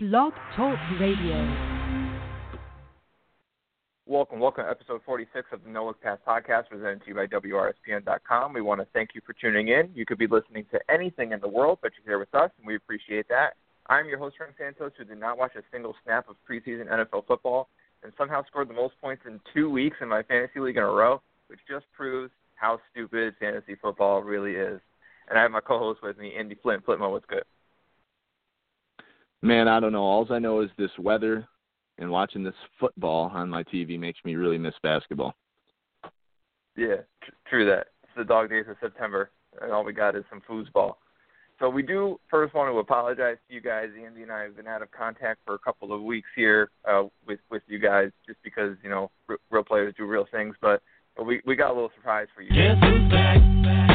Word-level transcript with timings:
Blog 0.00 0.32
Talk 0.54 0.78
Radio. 1.00 1.34
Welcome, 4.06 4.38
welcome 4.38 4.62
to 4.62 4.70
episode 4.70 5.00
46 5.04 5.48
of 5.50 5.64
the 5.64 5.70
No 5.70 5.86
Look 5.86 6.00
Pass 6.00 6.18
podcast 6.24 6.68
presented 6.68 7.00
to 7.00 7.08
you 7.08 7.14
by 7.16 7.26
WRSPN.com. 7.26 8.52
We 8.52 8.60
want 8.60 8.80
to 8.80 8.86
thank 8.94 9.16
you 9.16 9.20
for 9.26 9.32
tuning 9.32 9.66
in. 9.66 9.90
You 9.96 10.06
could 10.06 10.18
be 10.18 10.28
listening 10.28 10.66
to 10.70 10.78
anything 10.88 11.32
in 11.32 11.40
the 11.40 11.48
world, 11.48 11.80
but 11.82 11.90
you're 11.96 12.12
here 12.12 12.20
with 12.20 12.32
us, 12.32 12.52
and 12.58 12.64
we 12.64 12.76
appreciate 12.76 13.26
that. 13.26 13.54
I'm 13.88 14.06
your 14.06 14.18
host, 14.18 14.36
Frank 14.36 14.54
Santos, 14.56 14.92
who 14.96 15.02
did 15.02 15.18
not 15.18 15.36
watch 15.36 15.56
a 15.56 15.62
single 15.72 15.96
snap 16.04 16.28
of 16.28 16.36
preseason 16.48 16.86
NFL 16.86 17.26
football 17.26 17.68
and 18.04 18.12
somehow 18.16 18.44
scored 18.46 18.68
the 18.68 18.74
most 18.74 18.94
points 19.00 19.24
in 19.26 19.40
two 19.52 19.68
weeks 19.68 19.96
in 20.00 20.06
my 20.06 20.22
fantasy 20.22 20.60
league 20.60 20.76
in 20.76 20.84
a 20.84 20.86
row, 20.86 21.20
which 21.48 21.58
just 21.68 21.86
proves 21.92 22.30
how 22.54 22.78
stupid 22.92 23.34
fantasy 23.40 23.74
football 23.74 24.22
really 24.22 24.52
is. 24.52 24.80
And 25.28 25.36
I 25.36 25.42
have 25.42 25.50
my 25.50 25.60
co-host 25.60 26.04
with 26.04 26.18
me, 26.18 26.34
Andy 26.38 26.56
Flint. 26.62 26.86
Flintmo, 26.86 27.10
what's 27.10 27.26
good? 27.26 27.42
Man, 29.42 29.68
I 29.68 29.78
don't 29.80 29.92
know. 29.92 30.02
All 30.02 30.26
I 30.30 30.38
know 30.38 30.60
is 30.60 30.70
this 30.76 30.90
weather 30.98 31.46
and 31.98 32.10
watching 32.10 32.42
this 32.42 32.54
football 32.78 33.30
on 33.32 33.48
my 33.48 33.62
TV 33.64 33.98
makes 33.98 34.18
me 34.24 34.34
really 34.34 34.58
miss 34.58 34.74
basketball. 34.82 35.34
Yeah, 36.76 36.96
tr- 37.22 37.30
true 37.48 37.66
that. 37.66 37.88
It's 38.02 38.12
the 38.16 38.24
dog 38.24 38.50
days 38.50 38.66
of 38.68 38.76
September, 38.80 39.30
and 39.60 39.72
all 39.72 39.84
we 39.84 39.92
got 39.92 40.16
is 40.16 40.24
some 40.30 40.42
foosball. 40.48 40.94
So 41.58 41.68
we 41.68 41.82
do 41.82 42.20
first 42.30 42.54
want 42.54 42.72
to 42.72 42.78
apologize 42.78 43.36
to 43.48 43.54
you 43.54 43.60
guys. 43.60 43.88
Andy 44.00 44.22
and 44.22 44.30
I 44.30 44.42
have 44.42 44.56
been 44.56 44.68
out 44.68 44.80
of 44.80 44.92
contact 44.92 45.40
for 45.44 45.54
a 45.54 45.58
couple 45.58 45.92
of 45.92 46.02
weeks 46.02 46.28
here 46.36 46.70
uh, 46.88 47.04
with 47.26 47.40
with 47.50 47.62
you 47.66 47.80
guys, 47.80 48.10
just 48.26 48.40
because 48.44 48.76
you 48.82 48.90
know 48.90 49.10
r- 49.28 49.38
real 49.50 49.64
players 49.64 49.92
do 49.98 50.06
real 50.06 50.26
things. 50.30 50.54
But 50.60 50.82
we 51.24 51.40
we 51.44 51.56
got 51.56 51.72
a 51.72 51.74
little 51.74 51.90
surprise 51.96 52.28
for 52.34 52.42
you. 52.42 52.50
Guess 52.50 52.76
who's 52.80 53.10
back, 53.10 53.40
back, 53.64 53.87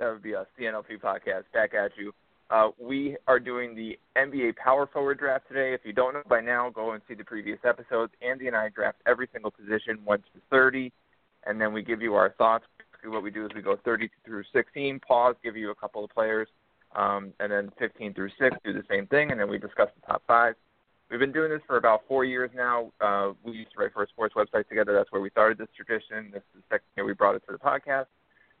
That 0.00 0.10
would 0.12 0.22
be 0.22 0.32
a 0.32 0.46
CNLP 0.58 0.98
podcast 1.02 1.44
back 1.52 1.74
at 1.74 1.92
you. 1.98 2.12
Uh, 2.48 2.70
we 2.80 3.18
are 3.28 3.38
doing 3.38 3.74
the 3.74 3.98
NBA 4.16 4.56
Power 4.56 4.88
Forward 4.90 5.18
draft 5.18 5.46
today. 5.46 5.74
If 5.74 5.82
you 5.84 5.92
don't 5.92 6.14
know 6.14 6.22
by 6.26 6.40
now, 6.40 6.70
go 6.70 6.92
and 6.92 7.02
see 7.06 7.12
the 7.12 7.22
previous 7.22 7.58
episodes. 7.64 8.10
Andy 8.26 8.46
and 8.46 8.56
I 8.56 8.70
draft 8.70 8.96
every 9.06 9.28
single 9.30 9.50
position, 9.50 9.98
1 10.02 10.18
to 10.18 10.24
30, 10.50 10.90
and 11.46 11.60
then 11.60 11.74
we 11.74 11.82
give 11.82 12.00
you 12.00 12.14
our 12.14 12.30
thoughts. 12.38 12.64
Basically, 12.78 13.10
what 13.10 13.22
we 13.22 13.30
do 13.30 13.44
is 13.44 13.50
we 13.54 13.60
go 13.60 13.76
30 13.84 14.08
through 14.24 14.42
16, 14.54 15.00
pause, 15.00 15.36
give 15.44 15.54
you 15.54 15.70
a 15.70 15.74
couple 15.74 16.02
of 16.02 16.10
players, 16.10 16.48
um, 16.96 17.34
and 17.38 17.52
then 17.52 17.70
15 17.78 18.14
through 18.14 18.30
6, 18.40 18.56
do 18.64 18.72
the 18.72 18.82
same 18.90 19.06
thing, 19.06 19.30
and 19.30 19.38
then 19.38 19.50
we 19.50 19.58
discuss 19.58 19.90
the 20.00 20.06
top 20.06 20.22
five. 20.26 20.54
We've 21.10 21.20
been 21.20 21.32
doing 21.32 21.50
this 21.50 21.60
for 21.66 21.76
about 21.76 22.04
four 22.08 22.24
years 22.24 22.50
now. 22.56 22.90
Uh, 23.02 23.32
we 23.44 23.52
used 23.52 23.72
to 23.72 23.80
write 23.80 23.92
for 23.92 24.02
a 24.02 24.08
sports 24.08 24.34
website 24.34 24.66
together. 24.66 24.94
That's 24.94 25.12
where 25.12 25.20
we 25.20 25.28
started 25.28 25.58
this 25.58 25.68
tradition. 25.76 26.30
This 26.32 26.42
is 26.54 26.62
the 26.62 26.76
second 26.76 26.86
year 26.96 27.04
we 27.04 27.12
brought 27.12 27.34
it 27.34 27.42
to 27.46 27.52
the 27.52 27.58
podcast. 27.58 28.06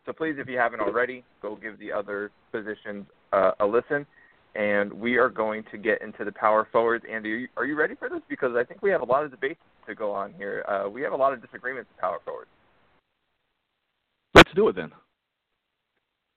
So 0.06 0.12
please, 0.12 0.36
if 0.38 0.48
you 0.48 0.56
haven't 0.56 0.80
already, 0.80 1.24
go 1.42 1.56
give 1.56 1.78
the 1.78 1.92
other 1.92 2.30
positions 2.52 3.06
uh, 3.32 3.52
a 3.60 3.66
listen. 3.66 4.06
And 4.54 4.92
we 4.92 5.16
are 5.16 5.28
going 5.28 5.62
to 5.70 5.78
get 5.78 6.02
into 6.02 6.24
the 6.24 6.32
power 6.32 6.66
forwards. 6.72 7.04
Andy, 7.08 7.30
are 7.30 7.36
you, 7.36 7.48
are 7.56 7.64
you 7.64 7.76
ready 7.76 7.94
for 7.94 8.08
this? 8.08 8.20
Because 8.28 8.56
I 8.56 8.64
think 8.64 8.82
we 8.82 8.90
have 8.90 9.02
a 9.02 9.04
lot 9.04 9.24
of 9.24 9.30
debates 9.30 9.60
to 9.86 9.94
go 9.94 10.12
on 10.12 10.32
here. 10.34 10.64
Uh, 10.66 10.88
we 10.88 11.02
have 11.02 11.12
a 11.12 11.16
lot 11.16 11.32
of 11.32 11.40
disagreements 11.40 11.88
with 11.90 12.00
power 12.00 12.18
forwards. 12.24 12.50
Let's 14.34 14.50
do 14.54 14.68
it 14.68 14.76
then. 14.76 14.90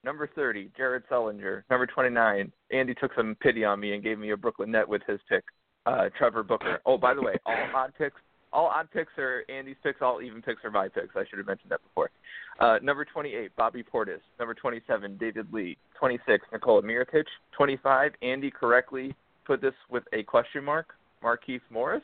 Number 0.04 0.30
30, 0.36 0.72
Jared 0.76 1.04
Sullinger. 1.10 1.64
Number 1.70 1.88
29, 1.88 2.52
Andy 2.72 2.94
took 2.94 3.12
some 3.16 3.36
pity 3.42 3.64
on 3.64 3.80
me 3.80 3.94
and 3.94 4.04
gave 4.04 4.20
me 4.20 4.32
a 4.32 4.38
Brooklyn 4.38 4.70
net 4.70 4.88
with 4.88 5.02
his 5.08 5.20
pick, 5.30 5.44
uh, 5.86 6.10
Trevor 6.18 6.44
Booker. 6.44 6.82
Oh, 6.86 6.98
by 6.98 7.14
the 7.14 7.22
way, 7.22 7.36
all 7.46 7.56
odd 7.74 7.94
picks, 7.98 8.20
all 8.54 8.68
odd 8.68 8.90
picks 8.92 9.12
are 9.18 9.44
Andy's 9.50 9.76
picks, 9.84 10.02
all 10.02 10.22
even 10.22 10.42
picks 10.42 10.64
are 10.64 10.72
my 10.72 10.88
picks. 10.88 11.16
I 11.16 11.24
should 11.30 11.40
have 11.40 11.48
mentioned 11.48 11.72
that 11.72 11.82
before. 11.84 12.12
Uh, 12.60 12.78
number 12.82 13.04
28, 13.04 13.56
Bobby 13.56 13.84
Portis. 13.84 14.20
Number 14.40 14.54
27, 14.54 15.18
David 15.18 15.48
Lee. 15.52 15.78
26, 16.00 16.46
Nikola 16.52 16.84
Mirotic. 16.84 17.26
25, 17.58 18.12
Andy 18.22 18.52
correctly 18.52 19.16
put 19.46 19.62
this 19.62 19.74
with 19.90 20.04
a 20.14 20.24
question 20.24 20.64
mark, 20.64 20.94
Markieff 21.24 21.62
Morris. 21.70 22.04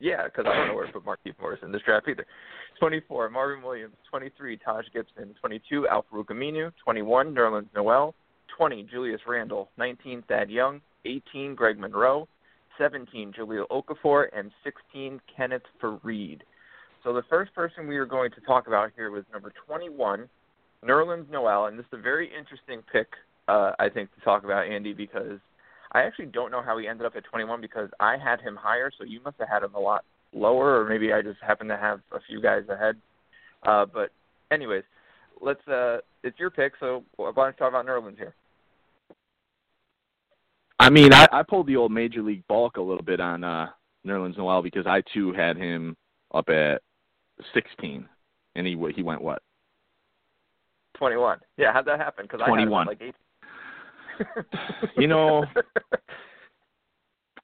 Yeah, 0.00 0.24
because 0.24 0.46
I 0.48 0.56
don't 0.56 0.68
know 0.68 0.74
where 0.74 0.86
to 0.86 0.92
put 0.92 1.04
Markieff 1.04 1.34
Morris 1.40 1.60
in 1.62 1.70
this 1.70 1.82
draft 1.82 2.08
either. 2.08 2.26
24, 2.80 3.30
Marvin 3.30 3.62
Williams. 3.62 3.94
23, 4.10 4.56
Taj 4.58 4.84
Gibson. 4.92 5.34
22, 5.38 5.86
Al-Farouq 5.86 6.26
Aminu. 6.26 6.72
21, 6.82 7.34
Nerlens 7.34 7.68
Noel. 7.74 8.14
20, 8.56 8.88
Julius 8.90 9.20
Randle. 9.26 9.68
19, 9.78 10.24
Thad 10.26 10.50
Young. 10.50 10.80
18, 11.04 11.54
Greg 11.54 11.78
Monroe. 11.78 12.26
17, 12.78 13.32
Jahlil 13.38 13.66
Okafor. 13.68 14.26
And 14.36 14.50
16, 14.64 15.20
Kenneth 15.36 15.62
Faried. 15.82 16.40
So 17.04 17.12
the 17.12 17.22
first 17.28 17.54
person 17.54 17.88
we 17.88 17.96
are 17.96 18.06
going 18.06 18.30
to 18.32 18.40
talk 18.42 18.68
about 18.68 18.90
here 18.94 19.10
was 19.10 19.24
number 19.32 19.52
21, 19.66 20.28
Nerlens 20.84 21.28
Noel, 21.30 21.66
and 21.66 21.78
this 21.78 21.86
is 21.86 21.98
a 21.98 22.02
very 22.02 22.30
interesting 22.36 22.80
pick, 22.92 23.08
uh, 23.48 23.72
I 23.78 23.88
think, 23.88 24.14
to 24.14 24.20
talk 24.20 24.44
about, 24.44 24.68
Andy, 24.68 24.92
because 24.92 25.40
I 25.92 26.02
actually 26.02 26.26
don't 26.26 26.50
know 26.50 26.62
how 26.62 26.78
he 26.78 26.86
ended 26.86 27.06
up 27.06 27.14
at 27.16 27.24
21 27.24 27.60
because 27.60 27.90
I 27.98 28.16
had 28.16 28.40
him 28.40 28.56
higher, 28.56 28.90
so 28.96 29.04
you 29.04 29.20
must 29.24 29.36
have 29.40 29.48
had 29.48 29.62
him 29.64 29.74
a 29.74 29.80
lot 29.80 30.04
lower, 30.32 30.80
or 30.80 30.88
maybe 30.88 31.12
I 31.12 31.22
just 31.22 31.38
happened 31.40 31.70
to 31.70 31.76
have 31.76 32.00
a 32.12 32.20
few 32.28 32.40
guys 32.40 32.62
ahead. 32.68 32.96
Uh, 33.64 33.86
but 33.86 34.10
anyways, 34.50 34.84
let's. 35.40 35.66
Uh, 35.68 35.98
it's 36.22 36.38
your 36.38 36.50
pick, 36.50 36.72
so 36.78 37.04
why 37.16 37.32
don't 37.34 37.46
you 37.48 37.52
talk 37.52 37.68
about 37.68 37.86
Nerlens 37.86 38.16
here? 38.16 38.34
I 40.82 40.90
mean, 40.90 41.14
I, 41.14 41.28
I 41.30 41.42
pulled 41.44 41.68
the 41.68 41.76
old 41.76 41.92
major 41.92 42.22
league 42.22 42.42
bulk 42.48 42.76
a 42.76 42.80
little 42.80 43.04
bit 43.04 43.20
on 43.20 43.44
uh, 43.44 43.68
Nerlens 44.04 44.36
Noel 44.36 44.62
because 44.62 44.84
I 44.84 45.00
too 45.14 45.32
had 45.32 45.56
him 45.56 45.96
up 46.34 46.48
at 46.48 46.82
16, 47.54 48.08
and 48.56 48.66
he 48.66 48.76
he 48.92 49.02
went 49.04 49.22
what? 49.22 49.42
21. 50.98 51.38
Yeah, 51.56 51.72
how'd 51.72 51.86
that 51.86 52.00
happen? 52.00 52.24
Because 52.24 52.40
I 52.40 52.50
had 52.50 52.58
him 52.58 52.68
21. 52.68 52.86
like 52.88 53.00
18. 53.00 53.12
You 54.96 55.06
know, 55.06 55.44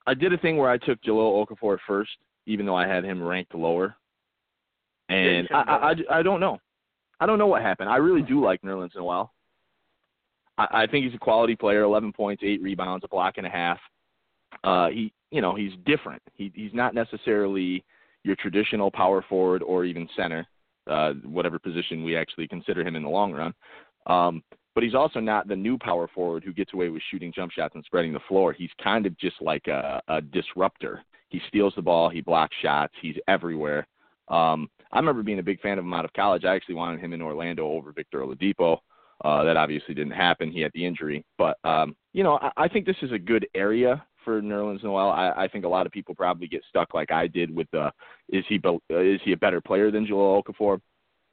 I 0.07 0.15
did 0.15 0.33
a 0.33 0.39
thing 0.39 0.57
where 0.57 0.71
I 0.71 0.77
took 0.77 1.01
Jahlil 1.03 1.47
Okafor 1.47 1.79
first, 1.87 2.11
even 2.47 2.67
though 2.67 2.75
I 2.75 2.89
had 2.89 3.05
him 3.05 3.23
ranked 3.23 3.55
lower. 3.55 3.95
And 5.09 5.47
should've 5.47 5.69
I, 5.69 5.73
I, 5.73 5.91
I, 5.91 6.19
I 6.19 6.23
don't 6.23 6.41
know. 6.41 6.59
I 7.21 7.27
don't 7.27 7.39
know 7.39 7.47
what 7.47 7.63
happened. 7.63 7.89
I 7.89 7.97
really 7.97 8.23
do 8.23 8.45
like 8.45 8.63
Nerlens 8.63 8.97
Noel. 8.97 9.33
I, 10.59 10.83
I 10.83 10.87
think 10.87 11.07
he's 11.07 11.15
a 11.15 11.19
quality 11.19 11.57
player. 11.57 11.83
11 11.83 12.13
points, 12.13 12.43
eight 12.45 12.61
rebounds, 12.61 13.05
a 13.05 13.09
block 13.09 13.35
and 13.39 13.47
a 13.47 13.51
half. 13.51 13.79
Uh, 14.65 14.89
he, 14.89 15.13
you 15.31 15.41
know, 15.41 15.55
he's 15.55 15.73
different. 15.87 16.23
He, 16.35 16.53
he's 16.55 16.75
not 16.75 16.95
necessarily 16.95 17.85
your 18.25 18.37
traditional 18.37 18.91
power 18.91 19.25
forward 19.29 19.63
or 19.63 19.85
even 19.85 20.09
center, 20.17 20.47
uh, 20.91 21.13
whatever 21.25 21.59
position 21.59 22.05
we 22.05 22.17
actually 22.17 22.49
consider 22.49 22.87
him 22.87 22.97
in 22.97 23.03
the 23.03 23.09
long 23.09 23.33
run. 23.33 23.55
Um, 24.07 24.43
but 24.75 24.85
he's 24.85 24.95
also 24.95 25.19
not 25.21 25.49
the 25.49 25.57
new 25.57 25.77
power 25.77 26.09
forward 26.15 26.45
who 26.45 26.53
gets 26.53 26.73
away 26.73 26.89
with 26.89 27.03
shooting 27.11 27.33
jump 27.35 27.53
shots 27.53 27.75
and 27.75 27.85
spreading 27.85 28.13
the 28.13 28.21
floor. 28.29 28.53
He's 28.53 28.71
kind 28.83 29.07
of 29.07 29.19
just 29.19 29.37
like 29.41 29.67
a, 29.67 30.01
a 30.09 30.21
disruptor. 30.21 31.03
He 31.31 31.41
steals 31.49 31.75
the 31.77 31.83
ball, 31.83 32.09
he 32.09 32.21
blocks 32.21 32.57
shots, 32.63 32.95
he's 33.03 33.17
everywhere. 33.27 33.87
Um, 34.29 34.69
I 34.93 34.99
remember 34.99 35.23
being 35.23 35.41
a 35.41 35.43
big 35.43 35.61
fan 35.61 35.79
of 35.79 35.85
him 35.85 35.95
out 35.95 36.05
of 36.05 36.13
college. 36.13 36.45
I 36.45 36.55
actually 36.55 36.77
wanted 36.77 37.01
him 37.01 37.13
in 37.13 37.21
Orlando 37.21 37.67
over 37.67 37.93
Victor 37.93 38.21
Oladipo. 38.21 38.79
Uh, 39.25 39.43
that 39.43 39.57
obviously 39.57 39.95
didn't 39.95 40.13
happen. 40.13 40.53
He 40.53 40.61
had 40.61 40.71
the 40.75 40.87
injury, 40.87 41.25
but 41.39 41.59
um, 41.65 41.97
you 42.13 42.23
know, 42.23 42.39
I, 42.41 42.51
I 42.57 42.69
think 42.69 42.87
this 42.87 42.97
is 43.03 43.11
a 43.11 43.19
good 43.19 43.49
area 43.53 44.05
for 44.25 44.41
Nerlens 44.41 44.85
Noel. 44.85 45.11
I, 45.11 45.33
I 45.37 45.49
think 45.49 45.65
a 45.65 45.69
lot 45.69 45.87
of 45.87 45.93
people 45.93 46.15
probably 46.15 46.47
get 46.47 46.63
stuck 46.69 46.95
like 46.95 47.11
I 47.11 47.27
did 47.27 47.55
with 47.55 47.67
the 47.73 47.91
is 48.29 48.45
he 48.49 48.61
uh, 48.65 48.77
is 48.91 49.21
he 49.25 49.33
a 49.33 49.37
better 49.37 49.61
player 49.61 49.91
than 49.91 50.07
Joel 50.07 50.43
Okafor? 50.43 50.81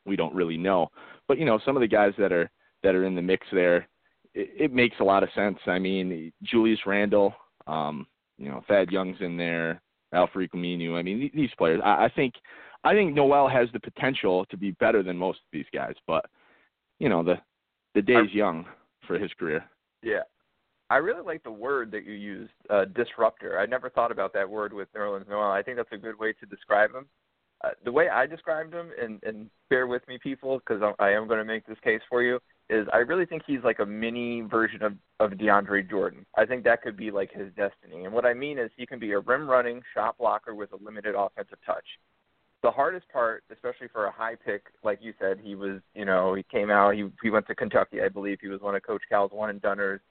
We 0.05 0.15
don't 0.15 0.33
really 0.33 0.57
know, 0.57 0.87
but 1.27 1.37
you 1.37 1.45
know, 1.45 1.59
some 1.63 1.75
of 1.77 1.81
the 1.81 1.87
guys 1.87 2.13
that 2.17 2.31
are 2.31 2.49
that 2.81 2.95
are 2.95 3.05
in 3.05 3.15
the 3.15 3.21
mix 3.21 3.45
there, 3.51 3.87
it, 4.33 4.49
it 4.57 4.73
makes 4.73 4.95
a 4.99 5.03
lot 5.03 5.23
of 5.23 5.29
sense. 5.35 5.57
I 5.67 5.77
mean, 5.77 6.31
Julius 6.41 6.79
Randle, 6.87 7.35
um, 7.67 8.07
you 8.37 8.49
know, 8.49 8.63
Thad 8.67 8.91
Young's 8.91 9.17
in 9.19 9.37
there, 9.37 9.81
Al-Farouq 10.13 10.51
Aminu. 10.55 10.95
I 10.95 11.01
mean, 11.01 11.29
these 11.33 11.49
players. 11.57 11.81
I, 11.83 12.05
I 12.05 12.11
think 12.15 12.33
I 12.83 12.93
think 12.93 13.13
Noel 13.13 13.47
has 13.47 13.67
the 13.73 13.79
potential 13.79 14.45
to 14.45 14.57
be 14.57 14.71
better 14.71 15.03
than 15.03 15.17
most 15.17 15.37
of 15.37 15.51
these 15.51 15.65
guys, 15.73 15.95
but 16.07 16.25
you 16.99 17.09
know, 17.09 17.23
the 17.23 17.35
the 17.95 18.01
day's 18.01 18.31
young 18.31 18.65
for 19.07 19.17
his 19.17 19.31
career. 19.33 19.63
Yeah. 20.03 20.23
I 20.91 20.97
really 20.97 21.23
like 21.23 21.43
the 21.43 21.51
word 21.51 21.89
that 21.91 22.05
you 22.05 22.13
used, 22.13 22.51
uh, 22.69 22.85
disruptor. 22.85 23.59
I 23.59 23.65
never 23.65 23.89
thought 23.89 24.11
about 24.11 24.33
that 24.33 24.47
word 24.47 24.71
with 24.71 24.93
Nerlens 24.93 25.27
Noel. 25.27 25.49
I 25.49 25.63
think 25.63 25.77
that's 25.77 25.89
a 25.91 25.97
good 25.97 26.19
way 26.19 26.33
to 26.33 26.45
describe 26.45 26.93
him. 26.93 27.07
Uh, 27.63 27.69
the 27.83 27.91
way 27.91 28.09
I 28.09 28.27
described 28.27 28.73
him, 28.73 28.91
and, 29.01 29.23
and 29.23 29.49
bear 29.71 29.87
with 29.87 30.07
me, 30.07 30.19
people, 30.21 30.59
because 30.59 30.83
I 30.99 31.09
am 31.09 31.27
going 31.27 31.39
to 31.39 31.45
make 31.45 31.65
this 31.65 31.79
case 31.83 32.01
for 32.07 32.21
you, 32.21 32.39
is 32.69 32.85
I 32.93 32.97
really 32.97 33.25
think 33.25 33.43
he's 33.47 33.63
like 33.63 33.79
a 33.79 33.85
mini 33.85 34.41
version 34.41 34.83
of, 34.83 34.93
of 35.19 35.31
DeAndre 35.37 35.89
Jordan. 35.89 36.25
I 36.37 36.45
think 36.45 36.63
that 36.65 36.83
could 36.83 36.97
be 36.97 37.09
like 37.09 37.31
his 37.31 37.47
destiny. 37.55 38.03
And 38.03 38.13
what 38.13 38.25
I 38.25 38.35
mean 38.35 38.59
is 38.59 38.69
he 38.75 38.85
can 38.85 38.99
be 38.99 39.13
a 39.13 39.19
rim 39.19 39.49
running 39.49 39.81
shot 39.93 40.17
blocker 40.19 40.53
with 40.53 40.71
a 40.73 40.83
limited 40.83 41.15
offensive 41.15 41.59
touch 41.65 41.85
the 42.63 42.71
hardest 42.71 43.07
part, 43.11 43.43
especially 43.51 43.87
for 43.91 44.05
a 44.05 44.11
high 44.11 44.35
pick, 44.35 44.63
like 44.83 44.99
you 45.01 45.13
said, 45.19 45.39
he 45.41 45.55
was, 45.55 45.81
you 45.93 46.05
know, 46.05 46.33
he 46.33 46.43
came 46.43 46.71
out, 46.71 46.95
he 46.95 47.07
he 47.21 47.29
went 47.29 47.47
to 47.47 47.55
Kentucky, 47.55 48.01
I 48.01 48.09
believe. 48.09 48.39
He 48.41 48.47
was 48.47 48.61
one 48.61 48.75
of 48.75 48.83
Coach 48.83 49.03
Cal's 49.09 49.31
one 49.31 49.49
and 49.49 49.61
dunners, 49.61 50.01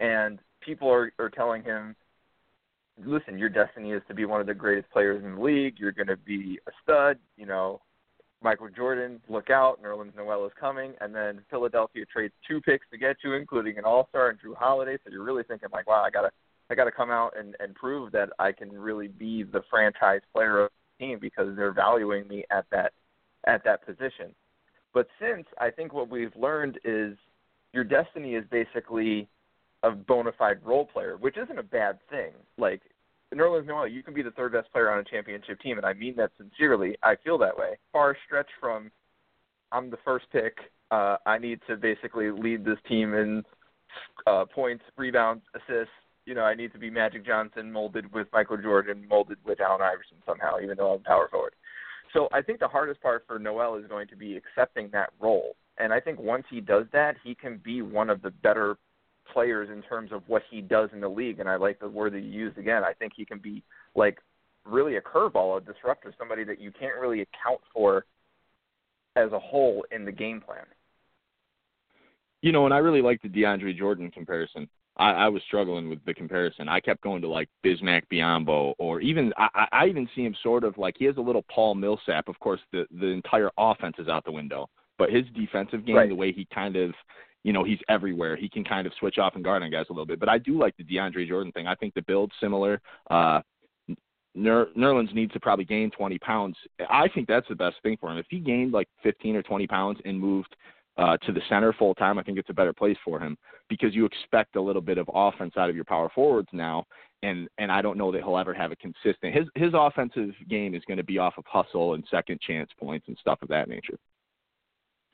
and 0.00 0.40
people 0.60 0.90
are 0.90 1.12
are 1.18 1.30
telling 1.30 1.62
him, 1.62 1.94
listen, 3.04 3.38
your 3.38 3.48
destiny 3.48 3.92
is 3.92 4.02
to 4.08 4.14
be 4.14 4.24
one 4.24 4.40
of 4.40 4.46
the 4.46 4.54
greatest 4.54 4.90
players 4.90 5.22
in 5.24 5.36
the 5.36 5.40
league. 5.40 5.78
You're 5.78 5.92
going 5.92 6.08
to 6.08 6.16
be 6.16 6.58
a 6.66 6.70
stud. 6.82 7.18
You 7.36 7.46
know, 7.46 7.80
Michael 8.42 8.68
Jordan, 8.68 9.20
look 9.28 9.50
out, 9.50 9.82
Nerlens 9.82 10.16
Noel 10.16 10.46
is 10.46 10.52
coming, 10.58 10.94
and 11.00 11.14
then 11.14 11.42
Philadelphia 11.50 12.04
trades 12.06 12.34
two 12.48 12.60
picks 12.60 12.86
to 12.90 12.98
get 12.98 13.16
you, 13.22 13.34
including 13.34 13.78
an 13.78 13.84
All 13.84 14.08
Star 14.08 14.30
and 14.30 14.38
Jrue 14.40 14.56
Holiday. 14.56 14.96
So 15.04 15.12
you're 15.12 15.24
really 15.24 15.44
thinking 15.44 15.68
like, 15.72 15.88
wow, 15.88 16.02
I 16.02 16.10
gotta, 16.10 16.30
I 16.70 16.74
gotta 16.74 16.92
come 16.92 17.10
out 17.10 17.34
and 17.38 17.54
and 17.60 17.74
prove 17.74 18.10
that 18.12 18.30
I 18.38 18.52
can 18.52 18.72
really 18.72 19.08
be 19.08 19.42
the 19.42 19.62
franchise 19.70 20.22
player 20.34 20.64
of 20.64 20.70
team 21.00 21.18
because 21.20 21.56
they're 21.56 21.72
valuing 21.72 22.28
me 22.28 22.44
at 22.52 22.66
that, 22.70 22.92
at 23.46 23.64
that 23.64 23.84
position. 23.84 24.34
But 24.94 25.08
since 25.20 25.46
I 25.58 25.70
think 25.70 25.92
what 25.92 26.08
we've 26.08 26.34
learned 26.36 26.78
is 26.84 27.16
your 27.72 27.84
destiny 27.84 28.34
is 28.34 28.44
basically 28.50 29.28
a 29.82 29.90
bona 29.90 30.32
fide 30.38 30.58
role 30.64 30.84
player, 30.84 31.16
which 31.16 31.36
isn't 31.36 31.58
a 31.58 31.62
bad 31.62 31.98
thing. 32.10 32.32
Like 32.58 32.82
Nerlens 33.34 33.66
Noel, 33.66 33.88
you 33.88 34.02
can 34.02 34.14
be 34.14 34.22
the 34.22 34.32
third 34.32 34.52
best 34.52 34.70
player 34.72 34.90
on 34.90 34.98
a 34.98 35.04
championship 35.04 35.60
team, 35.60 35.76
and 35.78 35.86
I 35.86 35.92
mean 35.92 36.16
that 36.16 36.32
sincerely. 36.36 36.96
I 37.02 37.16
feel 37.24 37.38
that 37.38 37.56
way. 37.56 37.78
Far 37.92 38.16
stretch 38.26 38.48
from 38.60 38.90
I'm 39.72 39.90
the 39.90 39.98
first 40.04 40.26
pick. 40.32 40.58
Uh, 40.90 41.16
I 41.24 41.38
need 41.38 41.60
to 41.68 41.76
basically 41.76 42.30
lead 42.30 42.64
this 42.64 42.78
team 42.88 43.14
in 43.14 43.44
uh, 44.26 44.44
points, 44.52 44.82
rebounds, 44.96 45.42
assists. 45.54 45.92
You 46.30 46.36
know, 46.36 46.44
I 46.44 46.54
need 46.54 46.72
to 46.74 46.78
be 46.78 46.90
Magic 46.90 47.26
Johnson 47.26 47.72
molded 47.72 48.12
with 48.12 48.28
Michael 48.32 48.56
Jordan, 48.56 49.04
molded 49.10 49.38
with 49.44 49.60
Allen 49.60 49.82
Iverson 49.82 50.18
somehow, 50.24 50.60
even 50.62 50.76
though 50.76 50.94
I'm 50.94 51.02
power 51.02 51.26
forward. 51.28 51.54
So 52.12 52.28
I 52.32 52.40
think 52.40 52.60
the 52.60 52.68
hardest 52.68 53.02
part 53.02 53.24
for 53.26 53.40
Noel 53.40 53.74
is 53.74 53.88
going 53.88 54.06
to 54.06 54.16
be 54.16 54.36
accepting 54.36 54.90
that 54.92 55.10
role. 55.18 55.56
And 55.78 55.92
I 55.92 55.98
think 55.98 56.20
once 56.20 56.44
he 56.48 56.60
does 56.60 56.84
that, 56.92 57.16
he 57.24 57.34
can 57.34 57.60
be 57.64 57.82
one 57.82 58.08
of 58.08 58.22
the 58.22 58.30
better 58.30 58.76
players 59.32 59.70
in 59.70 59.82
terms 59.82 60.12
of 60.12 60.22
what 60.28 60.42
he 60.48 60.60
does 60.60 60.90
in 60.92 61.00
the 61.00 61.08
league. 61.08 61.40
And 61.40 61.48
I 61.48 61.56
like 61.56 61.80
the 61.80 61.88
word 61.88 62.12
that 62.12 62.20
you 62.20 62.30
used 62.30 62.58
again. 62.58 62.84
I 62.84 62.92
think 62.92 63.14
he 63.16 63.24
can 63.24 63.40
be 63.40 63.64
like 63.96 64.18
really 64.64 64.98
a 64.98 65.00
curveball, 65.00 65.56
a 65.56 65.60
disruptor, 65.60 66.14
somebody 66.16 66.44
that 66.44 66.60
you 66.60 66.70
can't 66.70 67.00
really 67.00 67.22
account 67.22 67.60
for 67.74 68.04
as 69.16 69.32
a 69.32 69.38
whole 69.40 69.84
in 69.90 70.04
the 70.04 70.12
game 70.12 70.40
plan. 70.40 70.66
You 72.40 72.52
know, 72.52 72.66
and 72.66 72.72
I 72.72 72.78
really 72.78 73.02
like 73.02 73.20
the 73.20 73.28
DeAndre 73.28 73.76
Jordan 73.76 74.12
comparison. 74.12 74.68
I, 75.00 75.12
I 75.12 75.28
was 75.28 75.42
struggling 75.46 75.88
with 75.88 76.04
the 76.04 76.14
comparison. 76.14 76.68
I 76.68 76.78
kept 76.80 77.00
going 77.02 77.22
to 77.22 77.28
like 77.28 77.48
Bismack 77.64 78.02
Biyombo, 78.12 78.74
or 78.78 79.00
even 79.00 79.32
I, 79.36 79.66
I 79.72 79.86
even 79.86 80.08
see 80.14 80.22
him 80.24 80.36
sort 80.42 80.62
of 80.64 80.76
like 80.78 80.96
he 80.98 81.06
has 81.06 81.16
a 81.16 81.20
little 81.20 81.44
Paul 81.52 81.74
Millsap. 81.74 82.28
Of 82.28 82.38
course, 82.38 82.60
the 82.72 82.86
the 83.00 83.06
entire 83.06 83.50
offense 83.58 83.96
is 83.98 84.08
out 84.08 84.24
the 84.24 84.32
window, 84.32 84.68
but 84.98 85.10
his 85.10 85.24
defensive 85.34 85.84
game, 85.86 85.96
Right. 85.96 86.08
the 86.08 86.14
way 86.14 86.32
he 86.32 86.46
kind 86.54 86.76
of, 86.76 86.92
you 87.44 87.52
know, 87.52 87.64
he's 87.64 87.78
everywhere. 87.88 88.36
He 88.36 88.48
can 88.48 88.62
kind 88.64 88.86
of 88.86 88.92
switch 88.98 89.18
off 89.18 89.34
and 89.34 89.42
guard 89.44 89.62
on 89.62 89.70
guys 89.70 89.86
a 89.90 89.92
little 89.92 90.06
bit. 90.06 90.20
But 90.20 90.28
I 90.28 90.38
do 90.38 90.58
like 90.58 90.76
the 90.76 90.84
DeAndre 90.84 91.26
Jordan 91.26 91.52
thing. 91.52 91.66
I 91.66 91.74
think 91.74 91.94
the 91.94 92.02
build's 92.02 92.34
similar. 92.40 92.80
Uh, 93.10 93.40
Ner- 94.34 94.68
Nerlens 94.76 95.12
needs 95.14 95.32
to 95.32 95.40
probably 95.40 95.64
gain 95.64 95.90
20 95.90 96.18
pounds. 96.18 96.56
I 96.88 97.08
think 97.08 97.26
that's 97.26 97.48
the 97.48 97.54
best 97.56 97.76
thing 97.82 97.96
for 98.00 98.10
him. 98.12 98.18
If 98.18 98.26
he 98.30 98.38
gained 98.38 98.72
like 98.72 98.88
15 99.02 99.34
or 99.34 99.42
20 99.42 99.66
pounds 99.66 99.98
and 100.04 100.18
moved 100.20 100.54
uh, 100.96 101.16
to 101.18 101.32
the 101.32 101.40
center 101.48 101.72
full 101.72 101.94
time, 101.94 102.18
I 102.18 102.22
think 102.22 102.38
it's 102.38 102.50
a 102.50 102.54
better 102.54 102.72
place 102.72 102.96
for 103.04 103.20
him 103.20 103.36
because 103.68 103.94
you 103.94 104.04
expect 104.04 104.56
a 104.56 104.60
little 104.60 104.82
bit 104.82 104.98
of 104.98 105.08
offense 105.12 105.54
out 105.56 105.70
of 105.70 105.76
your 105.76 105.84
power 105.84 106.10
forwards 106.14 106.48
now, 106.52 106.84
and 107.22 107.48
and 107.58 107.70
I 107.70 107.80
don't 107.80 107.96
know 107.96 108.12
that 108.12 108.22
he'll 108.22 108.36
ever 108.36 108.54
have 108.54 108.72
a 108.72 108.76
consistent. 108.76 109.34
His 109.34 109.46
his 109.54 109.72
offensive 109.74 110.34
game 110.48 110.74
is 110.74 110.82
going 110.86 110.98
to 110.98 111.04
be 111.04 111.18
off 111.18 111.34
of 111.38 111.44
hustle 111.46 111.94
and 111.94 112.04
second 112.10 112.40
chance 112.40 112.70
points 112.78 113.06
and 113.08 113.16
stuff 113.20 113.40
of 113.42 113.48
that 113.48 113.68
nature. 113.68 113.98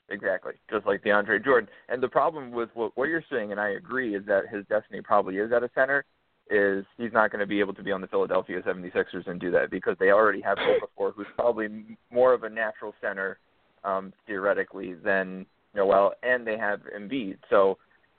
Exactly, 0.09 0.53
just 0.69 0.85
like 0.85 1.03
DeAndre 1.03 1.43
Jordan. 1.43 1.69
And 1.89 2.01
the 2.01 2.07
problem 2.07 2.51
with 2.51 2.69
what, 2.73 2.95
what 2.95 3.09
you're 3.09 3.23
saying, 3.29 3.51
and 3.51 3.59
I 3.59 3.69
agree, 3.69 4.15
is 4.15 4.25
that 4.25 4.47
his 4.49 4.65
destiny 4.67 5.01
probably 5.01 5.37
is 5.37 5.51
at 5.51 5.63
a 5.63 5.69
center. 5.75 6.05
Is 6.49 6.85
he's 6.97 7.11
not 7.11 7.29
going 7.29 7.41
to 7.41 7.45
be 7.45 7.59
able 7.59 7.73
to 7.73 7.83
be 7.83 7.91
on 7.91 7.99
the 7.99 8.07
Philadelphia 8.07 8.61
76ers 8.61 9.27
and 9.27 9.37
do 9.37 9.51
that 9.51 9.69
because 9.69 9.97
they 9.99 10.11
already 10.11 10.39
have 10.39 10.57
Okafor, 10.57 11.13
who's 11.13 11.27
probably 11.35 11.67
more 12.09 12.33
of 12.33 12.43
a 12.43 12.49
natural 12.49 12.93
center 13.01 13.37
um, 13.83 14.13
theoretically 14.25 14.93
than 14.93 15.45
Noel, 15.77 16.13
and 16.23 16.45
they 16.45 16.57
have 16.57 16.81
Embiid. 16.97 17.37
So 17.49 17.77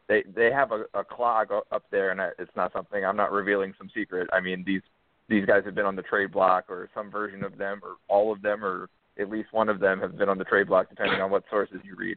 they 0.08 0.24
they 0.34 0.50
have 0.50 0.72
a, 0.72 0.84
a 0.94 1.04
clog 1.04 1.48
up 1.52 1.84
there, 1.90 2.10
and 2.10 2.20
it's 2.38 2.56
not 2.56 2.72
something 2.72 3.04
I'm 3.04 3.16
not 3.16 3.32
revealing 3.32 3.74
some 3.76 3.90
secret. 3.94 4.28
I 4.32 4.40
mean 4.40 4.64
these 4.66 4.82
these 5.28 5.44
guys 5.44 5.62
have 5.66 5.74
been 5.74 5.84
on 5.84 5.96
the 5.96 6.02
trade 6.02 6.32
block, 6.32 6.64
or 6.70 6.88
some 6.94 7.10
version 7.10 7.44
of 7.44 7.58
them, 7.58 7.80
or 7.82 7.96
all 8.08 8.32
of 8.32 8.40
them, 8.40 8.64
or 8.64 8.88
at 9.18 9.28
least 9.28 9.52
one 9.52 9.68
of 9.68 9.80
them 9.80 10.00
have 10.00 10.16
been 10.16 10.30
on 10.30 10.38
the 10.38 10.44
trade 10.44 10.68
block, 10.68 10.88
depending 10.88 11.20
on 11.20 11.30
what 11.30 11.44
sources 11.50 11.80
you 11.84 11.94
read. 11.96 12.16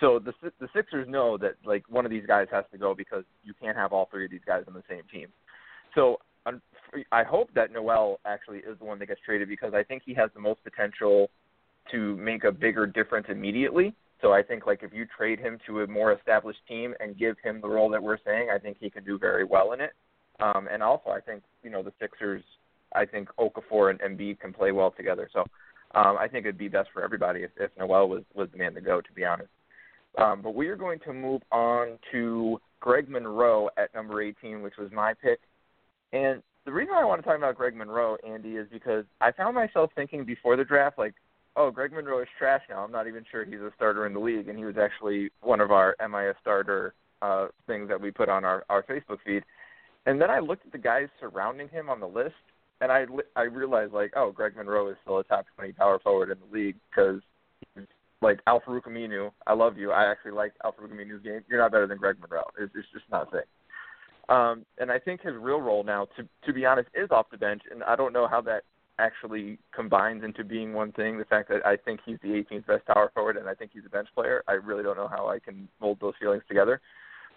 So 0.00 0.18
the 0.18 0.32
the 0.60 0.68
Sixers 0.74 1.08
know 1.08 1.36
that 1.38 1.56
like 1.64 1.84
one 1.88 2.04
of 2.06 2.10
these 2.10 2.26
guys 2.26 2.46
has 2.52 2.64
to 2.72 2.78
go 2.78 2.94
because 2.94 3.24
you 3.44 3.52
can't 3.60 3.76
have 3.76 3.92
all 3.92 4.08
three 4.10 4.24
of 4.24 4.30
these 4.30 4.46
guys 4.46 4.64
on 4.66 4.74
the 4.74 4.82
same 4.88 5.02
team. 5.12 5.28
So 5.94 6.18
I 7.10 7.24
hope 7.24 7.50
that 7.54 7.72
Noel 7.72 8.20
actually 8.24 8.58
is 8.58 8.78
the 8.78 8.84
one 8.84 8.98
that 9.00 9.06
gets 9.06 9.20
traded 9.24 9.48
because 9.48 9.74
I 9.74 9.82
think 9.82 10.02
he 10.06 10.14
has 10.14 10.30
the 10.34 10.40
most 10.40 10.62
potential 10.62 11.28
to 11.90 12.16
make 12.16 12.44
a 12.44 12.52
bigger 12.52 12.86
difference 12.86 13.26
immediately. 13.28 13.94
So 14.22 14.32
I 14.32 14.42
think 14.42 14.66
like 14.66 14.82
if 14.82 14.92
you 14.92 15.06
trade 15.06 15.38
him 15.38 15.58
to 15.66 15.82
a 15.82 15.86
more 15.86 16.12
established 16.12 16.60
team 16.68 16.94
and 17.00 17.18
give 17.18 17.36
him 17.42 17.60
the 17.60 17.68
role 17.68 17.90
that 17.90 18.02
we're 18.02 18.18
saying, 18.24 18.48
I 18.54 18.58
think 18.58 18.78
he 18.80 18.90
can 18.90 19.04
do 19.04 19.18
very 19.18 19.44
well 19.44 19.72
in 19.72 19.80
it. 19.80 19.92
Um, 20.40 20.68
and 20.70 20.82
also 20.82 21.10
I 21.10 21.20
think 21.20 21.42
you 21.62 21.70
know 21.70 21.82
the 21.82 21.92
Sixers, 22.00 22.42
I 22.94 23.04
think 23.06 23.28
Okafor 23.38 23.90
and 23.90 24.00
Embiid 24.00 24.40
can 24.40 24.52
play 24.52 24.72
well 24.72 24.90
together. 24.90 25.28
So 25.32 25.40
um, 25.94 26.16
I 26.18 26.28
think 26.28 26.46
it'd 26.46 26.58
be 26.58 26.68
best 26.68 26.88
for 26.92 27.02
everybody 27.02 27.42
if, 27.42 27.50
if 27.58 27.70
Noel 27.78 28.08
was 28.08 28.22
was 28.34 28.48
the 28.52 28.58
man 28.58 28.74
to 28.74 28.80
go. 28.80 29.00
To 29.00 29.12
be 29.14 29.24
honest. 29.24 29.50
Um, 30.18 30.40
but 30.42 30.54
we 30.54 30.68
are 30.68 30.76
going 30.76 30.98
to 31.00 31.12
move 31.12 31.42
on 31.52 31.98
to 32.12 32.58
Greg 32.80 33.08
Monroe 33.08 33.68
at 33.76 33.94
number 33.94 34.22
18, 34.22 34.62
which 34.62 34.76
was 34.78 34.90
my 34.92 35.12
pick. 35.12 35.40
And 36.12 36.42
the 36.64 36.72
reason 36.72 36.94
I 36.94 37.04
want 37.04 37.20
to 37.22 37.26
talk 37.26 37.36
about 37.36 37.56
Greg 37.56 37.74
Monroe, 37.74 38.16
Andy, 38.26 38.56
is 38.56 38.66
because 38.72 39.04
I 39.20 39.32
found 39.32 39.54
myself 39.54 39.90
thinking 39.94 40.24
before 40.24 40.56
the 40.56 40.64
draft, 40.64 40.98
like, 40.98 41.14
oh, 41.56 41.70
Greg 41.70 41.92
Monroe 41.92 42.22
is 42.22 42.28
trash 42.38 42.62
now. 42.68 42.84
I'm 42.84 42.92
not 42.92 43.08
even 43.08 43.24
sure 43.30 43.44
he's 43.44 43.60
a 43.60 43.72
starter 43.74 44.06
in 44.06 44.12
the 44.12 44.20
league. 44.20 44.48
And 44.48 44.58
he 44.58 44.64
was 44.64 44.76
actually 44.76 45.30
one 45.40 45.60
of 45.60 45.70
our 45.70 45.96
MIS 46.00 46.36
starter 46.40 46.94
uh, 47.22 47.46
things 47.66 47.88
that 47.88 48.00
we 48.00 48.10
put 48.10 48.28
on 48.28 48.44
our, 48.44 48.64
our 48.68 48.82
Facebook 48.82 49.18
feed. 49.24 49.42
And 50.04 50.20
then 50.20 50.30
I 50.30 50.38
looked 50.38 50.66
at 50.66 50.72
the 50.72 50.78
guys 50.78 51.08
surrounding 51.18 51.68
him 51.68 51.90
on 51.90 51.98
the 51.98 52.06
list, 52.06 52.34
and 52.80 52.92
I, 52.92 53.06
I 53.34 53.42
realized, 53.42 53.92
like, 53.92 54.12
oh, 54.14 54.30
Greg 54.30 54.54
Monroe 54.54 54.88
is 54.90 54.96
still 55.02 55.18
a 55.18 55.24
top 55.24 55.46
20 55.56 55.72
power 55.72 55.98
forward 55.98 56.30
in 56.30 56.38
the 56.38 56.56
league 56.56 56.76
because 56.90 57.20
like 58.22 58.40
Al-Farouq 58.46 58.82
Aminu. 58.82 59.30
I 59.46 59.54
love 59.54 59.76
you. 59.76 59.92
I 59.92 60.10
actually 60.10 60.32
like 60.32 60.52
Al-Farouq 60.64 60.92
Aminu's 60.92 61.22
game. 61.22 61.40
You're 61.48 61.60
not 61.60 61.72
better 61.72 61.86
than 61.86 61.98
Greg 61.98 62.16
Monroe. 62.20 62.44
It's, 62.58 62.72
it's 62.74 62.88
just 62.92 63.04
not 63.10 63.28
a 63.28 63.30
thing. 63.30 63.40
Um, 64.28 64.66
and 64.78 64.90
I 64.90 64.98
think 64.98 65.20
his 65.20 65.34
real 65.38 65.60
role 65.60 65.84
now, 65.84 66.08
to 66.16 66.26
to 66.46 66.52
be 66.52 66.64
honest, 66.64 66.88
is 66.94 67.08
off 67.10 67.26
the 67.30 67.38
bench. 67.38 67.62
And 67.70 67.84
I 67.84 67.94
don't 67.94 68.12
know 68.12 68.26
how 68.26 68.40
that 68.42 68.62
actually 68.98 69.58
combines 69.74 70.24
into 70.24 70.44
being 70.44 70.72
one 70.72 70.92
thing. 70.92 71.18
The 71.18 71.24
fact 71.24 71.48
that 71.50 71.64
I 71.66 71.76
think 71.76 72.00
he's 72.04 72.18
the 72.22 72.28
18th 72.28 72.66
best 72.66 72.86
power 72.86 73.10
forward, 73.14 73.36
and 73.36 73.48
I 73.48 73.54
think 73.54 73.72
he's 73.74 73.84
a 73.86 73.90
bench 73.90 74.08
player. 74.14 74.42
I 74.48 74.52
really 74.52 74.82
don't 74.82 74.96
know 74.96 75.08
how 75.08 75.28
I 75.28 75.38
can 75.38 75.68
mold 75.80 75.98
those 76.00 76.14
feelings 76.18 76.42
together. 76.48 76.80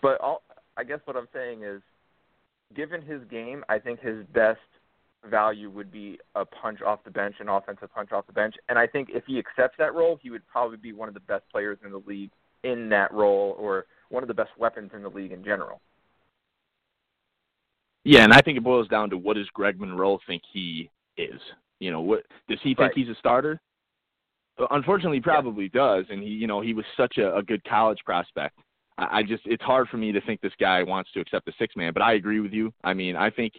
But 0.01 0.19
all, 0.21 0.43
I 0.77 0.83
guess 0.83 0.99
what 1.05 1.17
I'm 1.17 1.27
saying 1.33 1.63
is, 1.63 1.81
given 2.75 3.01
his 3.01 3.21
game, 3.29 3.63
I 3.67 3.79
think 3.79 3.99
his 3.99 4.25
best 4.33 4.59
value 5.29 5.69
would 5.69 5.91
be 5.91 6.17
a 6.35 6.45
punch 6.45 6.81
off 6.81 7.03
the 7.03 7.11
bench, 7.11 7.35
an 7.39 7.49
offensive 7.49 7.93
punch 7.93 8.11
off 8.11 8.25
the 8.27 8.33
bench. 8.33 8.55
And 8.69 8.79
I 8.79 8.87
think 8.87 9.09
if 9.11 9.25
he 9.25 9.37
accepts 9.37 9.75
that 9.77 9.93
role, 9.93 10.17
he 10.21 10.29
would 10.29 10.47
probably 10.47 10.77
be 10.77 10.93
one 10.93 11.07
of 11.07 11.13
the 11.13 11.19
best 11.21 11.43
players 11.51 11.77
in 11.83 11.91
the 11.91 12.01
league 12.05 12.31
in 12.63 12.89
that 12.89 13.13
role, 13.13 13.55
or 13.57 13.85
one 14.09 14.23
of 14.23 14.27
the 14.27 14.33
best 14.33 14.51
weapons 14.57 14.91
in 14.93 15.01
the 15.01 15.09
league 15.09 15.31
in 15.31 15.43
general. 15.43 15.81
Yeah, 18.03 18.23
and 18.23 18.33
I 18.33 18.41
think 18.41 18.57
it 18.57 18.63
boils 18.63 18.87
down 18.87 19.09
to 19.09 19.17
what 19.17 19.35
does 19.35 19.47
Greg 19.53 19.79
Monroe 19.79 20.19
think 20.25 20.41
he 20.51 20.89
is? 21.19 21.39
You 21.79 21.91
know, 21.91 22.01
what 22.01 22.23
does 22.47 22.59
he 22.61 22.69
think 22.69 22.79
Right. 22.79 22.91
he's 22.95 23.09
a 23.09 23.15
starter? 23.15 23.59
Uh, 24.59 24.67
Unfortunately, 24.71 25.17
he 25.17 25.21
probably 25.21 25.69
does, 25.69 26.05
and 26.09 26.21
he, 26.21 26.29
you 26.29 26.47
know, 26.47 26.61
he 26.61 26.73
was 26.73 26.85
such 26.97 27.17
a, 27.17 27.35
a 27.35 27.43
good 27.43 27.63
college 27.63 27.99
prospect. 28.05 28.57
I, 28.97 29.19
I 29.19 29.23
just, 29.23 29.43
it's 29.45 29.63
hard 29.63 29.87
for 29.89 29.97
me 29.97 30.11
to 30.11 30.21
think 30.21 30.41
this 30.41 30.53
guy 30.59 30.83
wants 30.83 31.11
to 31.13 31.19
accept 31.21 31.45
the 31.45 31.53
six 31.57 31.75
man. 31.75 31.93
But 31.93 32.01
I 32.03 32.13
agree 32.13 32.39
with 32.41 32.51
you. 32.53 32.73
I 32.83 32.93
mean, 32.93 33.15
I 33.15 33.29
think 33.29 33.53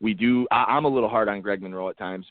we 0.00 0.14
do. 0.14 0.46
I, 0.50 0.64
I'm 0.64 0.84
a 0.84 0.88
little 0.88 1.08
hard 1.08 1.28
on 1.28 1.40
Greg 1.40 1.62
Monroe 1.62 1.88
at 1.88 1.98
times. 1.98 2.26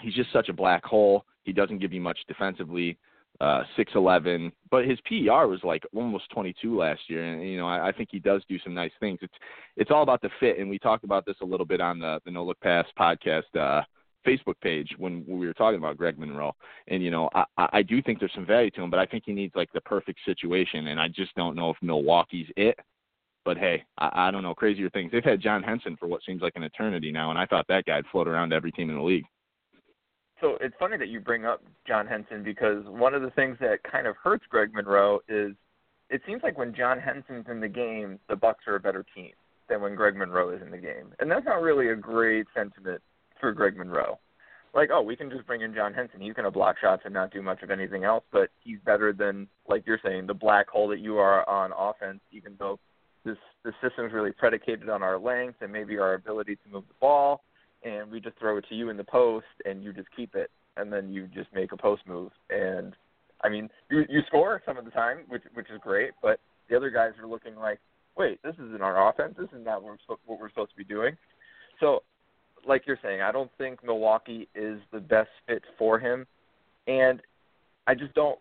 He's 0.00 0.14
just 0.14 0.32
such 0.32 0.48
a 0.48 0.52
black 0.52 0.84
hole. 0.84 1.24
He 1.44 1.52
doesn't 1.52 1.78
give 1.78 1.92
you 1.92 2.00
much 2.00 2.18
defensively. 2.28 2.98
Uh, 3.38 3.64
six 3.76 3.92
eleven, 3.94 4.50
but 4.70 4.86
his 4.86 4.98
PER 5.06 5.46
was 5.46 5.60
like 5.62 5.82
almost 5.94 6.24
twenty 6.30 6.54
two 6.62 6.74
last 6.78 7.02
year, 7.06 7.22
and 7.22 7.46
you 7.46 7.58
know 7.58 7.66
I, 7.68 7.88
I 7.88 7.92
think 7.92 8.08
he 8.10 8.18
does 8.18 8.42
do 8.48 8.58
some 8.60 8.72
nice 8.72 8.92
things. 8.98 9.18
It's 9.20 9.34
it's 9.76 9.90
all 9.90 10.02
about 10.02 10.22
the 10.22 10.30
fit, 10.40 10.58
and 10.58 10.70
we 10.70 10.78
talked 10.78 11.04
about 11.04 11.26
this 11.26 11.36
a 11.42 11.44
little 11.44 11.66
bit 11.66 11.82
on 11.82 11.98
the 11.98 12.18
the 12.24 12.30
No 12.30 12.46
Look 12.46 12.58
Pass 12.60 12.86
podcast 12.98 13.42
uh, 13.54 13.82
Facebook 14.26 14.60
page 14.60 14.88
when 14.98 15.24
we 15.26 15.46
were 15.46 15.54
talking 15.54 15.78
about 15.78 15.96
Greg 15.96 16.18
Monroe. 16.18 16.54
And 16.88 17.02
you 17.02 17.10
know, 17.10 17.30
I, 17.34 17.44
I 17.56 17.82
do 17.82 18.02
think 18.02 18.18
there's 18.18 18.34
some 18.34 18.46
value 18.46 18.70
to 18.72 18.82
him, 18.82 18.90
but 18.90 19.00
I 19.00 19.06
think 19.06 19.24
he 19.26 19.32
needs 19.32 19.54
like 19.54 19.72
the 19.72 19.80
perfect 19.82 20.20
situation, 20.24 20.88
and 20.88 21.00
I 21.00 21.08
just 21.08 21.34
don't 21.34 21.56
know 21.56 21.70
if 21.70 21.76
Milwaukee's 21.82 22.48
it. 22.56 22.78
But 23.44 23.58
hey, 23.58 23.84
I, 23.98 24.28
I 24.28 24.30
don't 24.30 24.42
know. 24.42 24.54
Crazier 24.54 24.90
things. 24.90 25.12
They've 25.12 25.24
had 25.24 25.40
John 25.40 25.62
Henson 25.62 25.96
for 25.98 26.08
what 26.08 26.22
seems 26.24 26.42
like 26.42 26.54
an 26.56 26.64
eternity 26.64 27.12
now, 27.12 27.30
and 27.30 27.38
I 27.38 27.46
thought 27.46 27.66
that 27.68 27.84
guy'd 27.84 28.04
float 28.10 28.28
around 28.28 28.52
every 28.52 28.72
team 28.72 28.90
in 28.90 28.96
the 28.96 29.02
league. 29.02 29.24
So 30.40 30.58
it's 30.60 30.74
funny 30.78 30.98
that 30.98 31.08
you 31.08 31.20
bring 31.20 31.46
up 31.46 31.62
John 31.86 32.06
Henson 32.06 32.42
because 32.42 32.84
one 32.86 33.14
of 33.14 33.22
the 33.22 33.30
things 33.30 33.56
that 33.60 33.82
kind 33.90 34.06
of 34.06 34.16
hurts 34.22 34.44
Greg 34.50 34.74
Monroe 34.74 35.20
is 35.28 35.52
it 36.10 36.20
seems 36.26 36.42
like 36.42 36.58
when 36.58 36.74
John 36.74 37.00
Henson's 37.00 37.46
in 37.50 37.60
the 37.60 37.68
game, 37.68 38.18
the 38.28 38.36
Bucks 38.36 38.64
are 38.66 38.76
a 38.76 38.80
better 38.80 39.04
team 39.14 39.32
than 39.68 39.80
when 39.80 39.94
Greg 39.94 40.14
Monroe 40.14 40.50
is 40.50 40.62
in 40.62 40.70
the 40.70 40.78
game, 40.78 41.14
and 41.18 41.30
that's 41.30 41.46
not 41.46 41.62
really 41.62 41.88
a 41.88 41.96
great 41.96 42.46
sentiment 42.54 43.00
for 43.40 43.52
Greg 43.52 43.76
Monroe. 43.76 44.18
like, 44.74 44.90
oh, 44.92 45.02
we 45.02 45.16
can 45.16 45.30
just 45.30 45.46
bring 45.46 45.62
in 45.62 45.74
John 45.74 45.94
Henson. 45.94 46.20
He's 46.20 46.34
going 46.34 46.44
to 46.44 46.50
block 46.50 46.76
shots 46.80 47.02
and 47.04 47.14
not 47.14 47.32
do 47.32 47.42
much 47.42 47.62
of 47.62 47.70
anything 47.70 48.04
else, 48.04 48.24
but 48.30 48.50
he's 48.62 48.78
better 48.84 49.12
than, 49.12 49.48
like 49.68 49.86
you're 49.86 50.00
saying, 50.04 50.26
the 50.26 50.34
black 50.34 50.68
hole 50.68 50.88
that 50.88 51.00
you 51.00 51.16
are 51.18 51.48
on 51.48 51.72
offense. 51.76 52.20
Even 52.32 52.54
though 52.58 52.78
this 53.24 53.38
the 53.64 53.72
system 53.82 54.06
is 54.06 54.12
really 54.12 54.32
predicated 54.32 54.88
on 54.88 55.02
our 55.02 55.18
length 55.18 55.56
and 55.60 55.72
maybe 55.72 55.98
our 55.98 56.14
ability 56.14 56.56
to 56.56 56.72
move 56.72 56.84
the 56.88 56.94
ball, 57.00 57.42
and 57.84 58.10
we 58.10 58.20
just 58.20 58.38
throw 58.38 58.58
it 58.58 58.64
to 58.68 58.74
you 58.74 58.90
in 58.90 58.96
the 58.96 59.04
post 59.04 59.46
and 59.64 59.82
you 59.82 59.92
just 59.92 60.08
keep 60.14 60.34
it, 60.34 60.50
and 60.76 60.92
then 60.92 61.12
you 61.12 61.26
just 61.34 61.52
make 61.54 61.72
a 61.72 61.76
post 61.76 62.02
move. 62.06 62.30
And 62.50 62.94
I 63.42 63.48
mean, 63.48 63.68
you 63.90 64.04
you 64.08 64.20
score 64.26 64.62
some 64.66 64.76
of 64.76 64.84
the 64.84 64.90
time, 64.90 65.18
which 65.28 65.42
which 65.54 65.70
is 65.70 65.80
great, 65.82 66.10
but 66.22 66.38
the 66.68 66.76
other 66.76 66.90
guys 66.90 67.12
are 67.20 67.26
looking 67.26 67.56
like, 67.56 67.80
wait, 68.16 68.42
this 68.42 68.54
isn't 68.54 68.82
our 68.82 69.08
offense. 69.08 69.34
This 69.38 69.48
is 69.58 69.64
not 69.64 69.82
what 69.82 69.98
we're, 70.08 70.16
what 70.26 70.40
we're 70.40 70.48
supposed 70.48 70.70
to 70.70 70.76
be 70.76 70.84
doing. 70.84 71.16
So, 71.80 72.02
like 72.66 72.86
you're 72.86 72.98
saying, 73.02 73.22
I 73.22 73.32
don't 73.32 73.50
think 73.58 73.84
Milwaukee 73.84 74.48
is 74.54 74.80
the 74.92 75.00
best 75.00 75.30
fit 75.46 75.62
for 75.78 75.98
him, 75.98 76.26
and 76.86 77.20
I 77.86 77.94
just 77.94 78.14
don't. 78.14 78.38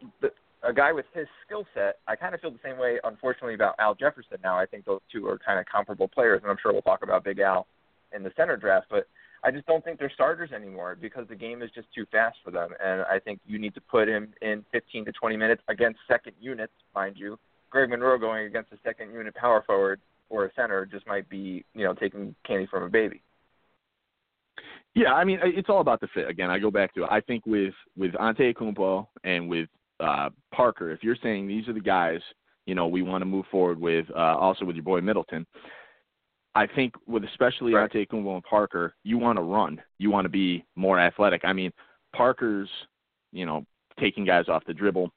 A 0.63 0.73
guy 0.73 0.91
with 0.91 1.05
his 1.13 1.27
skill 1.45 1.65
set, 1.75 1.99
I 2.07 2.15
kind 2.15 2.33
of 2.33 2.41
feel 2.41 2.49
the 2.49 2.59
same 2.63 2.79
way, 2.79 2.99
unfortunately, 3.03 3.53
about 3.53 3.75
Al 3.77 3.93
Jefferson. 3.93 4.37
Now, 4.43 4.57
I 4.57 4.65
think 4.65 4.85
those 4.85 5.01
two 5.11 5.27
are 5.27 5.37
kind 5.37 5.59
of 5.59 5.65
comparable 5.67 6.07
players, 6.07 6.41
and 6.41 6.49
I'm 6.49 6.57
sure 6.59 6.73
we'll 6.73 6.81
talk 6.81 7.03
about 7.03 7.23
Big 7.23 7.39
Al 7.39 7.67
in 8.15 8.23
the 8.23 8.31
center 8.35 8.57
draft. 8.57 8.87
But 8.89 9.07
I 9.43 9.51
just 9.51 9.67
don't 9.67 9.83
think 9.83 9.99
they're 9.99 10.11
starters 10.11 10.51
anymore 10.51 10.97
because 10.99 11.27
the 11.27 11.35
game 11.35 11.61
is 11.61 11.69
just 11.75 11.87
too 11.93 12.07
fast 12.11 12.37
for 12.43 12.49
them. 12.49 12.69
And 12.83 13.01
I 13.01 13.19
think 13.19 13.41
you 13.45 13.59
need 13.59 13.75
to 13.75 13.81
put 13.81 14.07
him 14.07 14.33
in 14.41 14.65
15 14.71 15.05
to 15.05 15.11
20 15.11 15.37
minutes 15.37 15.61
against 15.67 15.99
second 16.07 16.33
units, 16.41 16.73
mind 16.95 17.15
you. 17.15 17.37
Greg 17.69 17.91
Monroe 17.91 18.17
going 18.17 18.47
against 18.47 18.71
a 18.71 18.77
second 18.83 19.13
unit 19.13 19.35
power 19.35 19.63
forward 19.67 20.01
or 20.29 20.45
a 20.45 20.53
center 20.55 20.85
just 20.85 21.05
might 21.05 21.29
be, 21.29 21.63
you 21.75 21.83
know, 21.83 21.93
taking 21.93 22.33
candy 22.43 22.65
from 22.65 22.83
a 22.83 22.89
baby. 22.89 23.21
Yeah, 24.95 25.13
I 25.13 25.25
mean, 25.25 25.39
it's 25.43 25.69
all 25.69 25.81
about 25.81 25.99
the 25.99 26.07
fit. 26.13 26.29
Again, 26.29 26.49
I 26.49 26.57
go 26.57 26.71
back 26.71 26.93
to 26.95 27.03
it. 27.03 27.09
I 27.11 27.19
think 27.19 27.45
with 27.45 27.73
with 27.97 28.13
Antetokounmpo 28.13 29.05
and 29.25 29.49
with 29.49 29.67
uh, 29.99 30.29
Parker, 30.53 30.91
if 30.91 31.03
you're 31.03 31.17
saying 31.21 31.47
these 31.47 31.67
are 31.67 31.73
the 31.73 31.81
guys, 31.81 32.21
you 32.65 32.75
know, 32.75 32.87
we 32.87 33.01
want 33.01 33.21
to 33.21 33.25
move 33.25 33.45
forward 33.51 33.79
with, 33.79 34.05
uh, 34.15 34.37
also 34.37 34.65
with 34.65 34.75
your 34.75 34.83
boy 34.83 35.01
Middleton, 35.01 35.45
I 36.55 36.65
think 36.65 36.93
with 37.05 37.25
especially 37.25 37.73
right. 37.73 37.91
Antetokounmpo 37.91 38.35
and 38.35 38.43
Parker, 38.43 38.95
you 39.03 39.17
want 39.17 39.37
to 39.37 39.43
run. 39.43 39.81
You 39.97 40.09
want 40.09 40.25
to 40.25 40.29
be 40.29 40.65
more 40.75 40.97
athletic. 40.97 41.41
I 41.43 41.51
mean, 41.51 41.71
Parker's, 42.15 42.69
you 43.33 43.45
know, 43.45 43.65
taking 43.99 44.23
guys 44.23 44.47
off 44.47 44.63
the 44.65 44.73
dribble. 44.73 45.11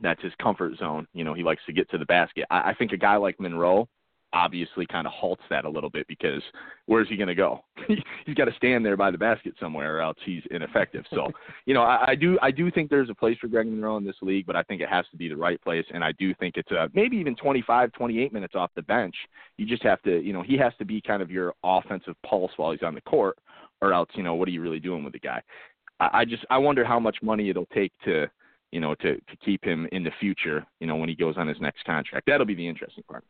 That's 0.00 0.22
his 0.22 0.32
comfort 0.40 0.76
zone. 0.78 1.06
You 1.14 1.24
know, 1.24 1.32
he 1.32 1.42
likes 1.42 1.62
to 1.66 1.72
get 1.72 1.88
to 1.90 1.98
the 1.98 2.04
basket. 2.04 2.44
I, 2.50 2.70
I 2.70 2.74
think 2.74 2.92
a 2.92 2.98
guy 2.98 3.16
like 3.16 3.40
Monroe, 3.40 3.88
obviously 4.34 4.84
kind 4.86 5.06
of 5.06 5.12
halts 5.12 5.42
that 5.48 5.64
a 5.64 5.68
little 5.68 5.88
bit 5.88 6.06
because 6.08 6.42
where's 6.86 7.08
he 7.08 7.16
going 7.16 7.28
to 7.28 7.34
go? 7.34 7.64
he's 8.26 8.34
got 8.34 8.46
to 8.46 8.54
stand 8.56 8.84
there 8.84 8.96
by 8.96 9.10
the 9.10 9.16
basket 9.16 9.54
somewhere, 9.60 9.96
or 9.96 10.00
else 10.00 10.18
he's 10.26 10.42
ineffective. 10.50 11.04
So, 11.10 11.30
you 11.66 11.72
know, 11.72 11.82
I, 11.82 12.10
I 12.10 12.14
do 12.14 12.36
I 12.42 12.50
do 12.50 12.70
think 12.70 12.90
there's 12.90 13.10
a 13.10 13.14
place 13.14 13.38
for 13.40 13.46
Greg 13.46 13.66
Monroe 13.66 13.96
in 13.96 14.04
this 14.04 14.16
league, 14.20 14.44
but 14.46 14.56
I 14.56 14.62
think 14.64 14.82
it 14.82 14.88
has 14.88 15.06
to 15.12 15.16
be 15.16 15.28
the 15.28 15.36
right 15.36 15.62
place, 15.62 15.86
and 15.94 16.02
I 16.04 16.12
do 16.12 16.34
think 16.34 16.56
it's 16.56 16.70
a, 16.72 16.90
maybe 16.92 17.16
even 17.16 17.36
25, 17.36 17.92
28 17.92 18.32
minutes 18.32 18.54
off 18.56 18.70
the 18.74 18.82
bench. 18.82 19.14
You 19.56 19.66
just 19.66 19.84
have 19.84 20.02
to, 20.02 20.20
you 20.20 20.32
know, 20.32 20.42
he 20.42 20.58
has 20.58 20.72
to 20.78 20.84
be 20.84 21.00
kind 21.00 21.22
of 21.22 21.30
your 21.30 21.54
offensive 21.62 22.16
pulse 22.26 22.52
while 22.56 22.72
he's 22.72 22.82
on 22.82 22.94
the 22.94 23.00
court, 23.02 23.38
or 23.80 23.92
else, 23.92 24.10
you 24.14 24.24
know, 24.24 24.34
what 24.34 24.48
are 24.48 24.52
you 24.52 24.60
really 24.60 24.80
doing 24.80 25.04
with 25.04 25.12
the 25.12 25.20
guy? 25.20 25.40
I, 26.00 26.10
I 26.12 26.24
just 26.24 26.44
I 26.50 26.58
wonder 26.58 26.84
how 26.84 26.98
much 26.98 27.18
money 27.22 27.50
it'll 27.50 27.66
take 27.66 27.92
to 28.04 28.28
you 28.72 28.80
know, 28.80 28.92
to, 28.96 29.14
to 29.14 29.36
keep 29.44 29.64
him 29.64 29.86
in 29.92 30.02
the 30.02 30.10
future, 30.18 30.66
you 30.80 30.88
know, 30.88 30.96
when 30.96 31.08
he 31.08 31.14
goes 31.14 31.36
on 31.36 31.46
his 31.46 31.60
next 31.60 31.84
contract. 31.84 32.26
That'll 32.26 32.44
be 32.44 32.56
the 32.56 32.66
interesting 32.66 33.04
part 33.08 33.22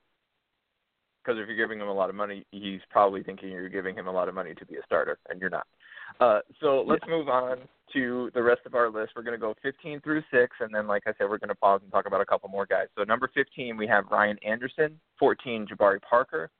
because 1.24 1.40
if 1.40 1.48
you're 1.48 1.56
giving 1.56 1.80
him 1.80 1.88
a 1.88 1.92
lot 1.92 2.10
of 2.10 2.16
money, 2.16 2.44
he's 2.50 2.80
probably 2.90 3.22
thinking 3.22 3.50
you're 3.50 3.68
giving 3.68 3.94
him 3.94 4.06
a 4.06 4.12
lot 4.12 4.28
of 4.28 4.34
money 4.34 4.54
to 4.54 4.66
be 4.66 4.76
a 4.76 4.82
starter, 4.84 5.18
and 5.28 5.40
you're 5.40 5.50
not. 5.50 5.66
Uh, 6.20 6.40
so 6.60 6.84
let's 6.86 7.04
move 7.08 7.28
on 7.28 7.58
to 7.92 8.30
the 8.34 8.42
rest 8.42 8.60
of 8.66 8.74
our 8.74 8.90
list. 8.90 9.12
We're 9.16 9.22
going 9.22 9.38
to 9.38 9.40
go 9.40 9.54
15 9.62 10.00
through 10.00 10.22
6, 10.30 10.56
and 10.60 10.74
then, 10.74 10.86
like 10.86 11.02
I 11.06 11.12
said, 11.18 11.28
we're 11.28 11.38
going 11.38 11.48
to 11.48 11.54
pause 11.54 11.80
and 11.82 11.90
talk 11.90 12.06
about 12.06 12.20
a 12.20 12.26
couple 12.26 12.48
more 12.48 12.66
guys. 12.66 12.86
So 12.96 13.04
number 13.04 13.30
15, 13.34 13.76
we 13.76 13.86
have 13.86 14.04
Ryan 14.10 14.38
Anderson. 14.44 15.00
14, 15.18 15.66
Jabari 15.66 16.00
Parker. 16.02 16.50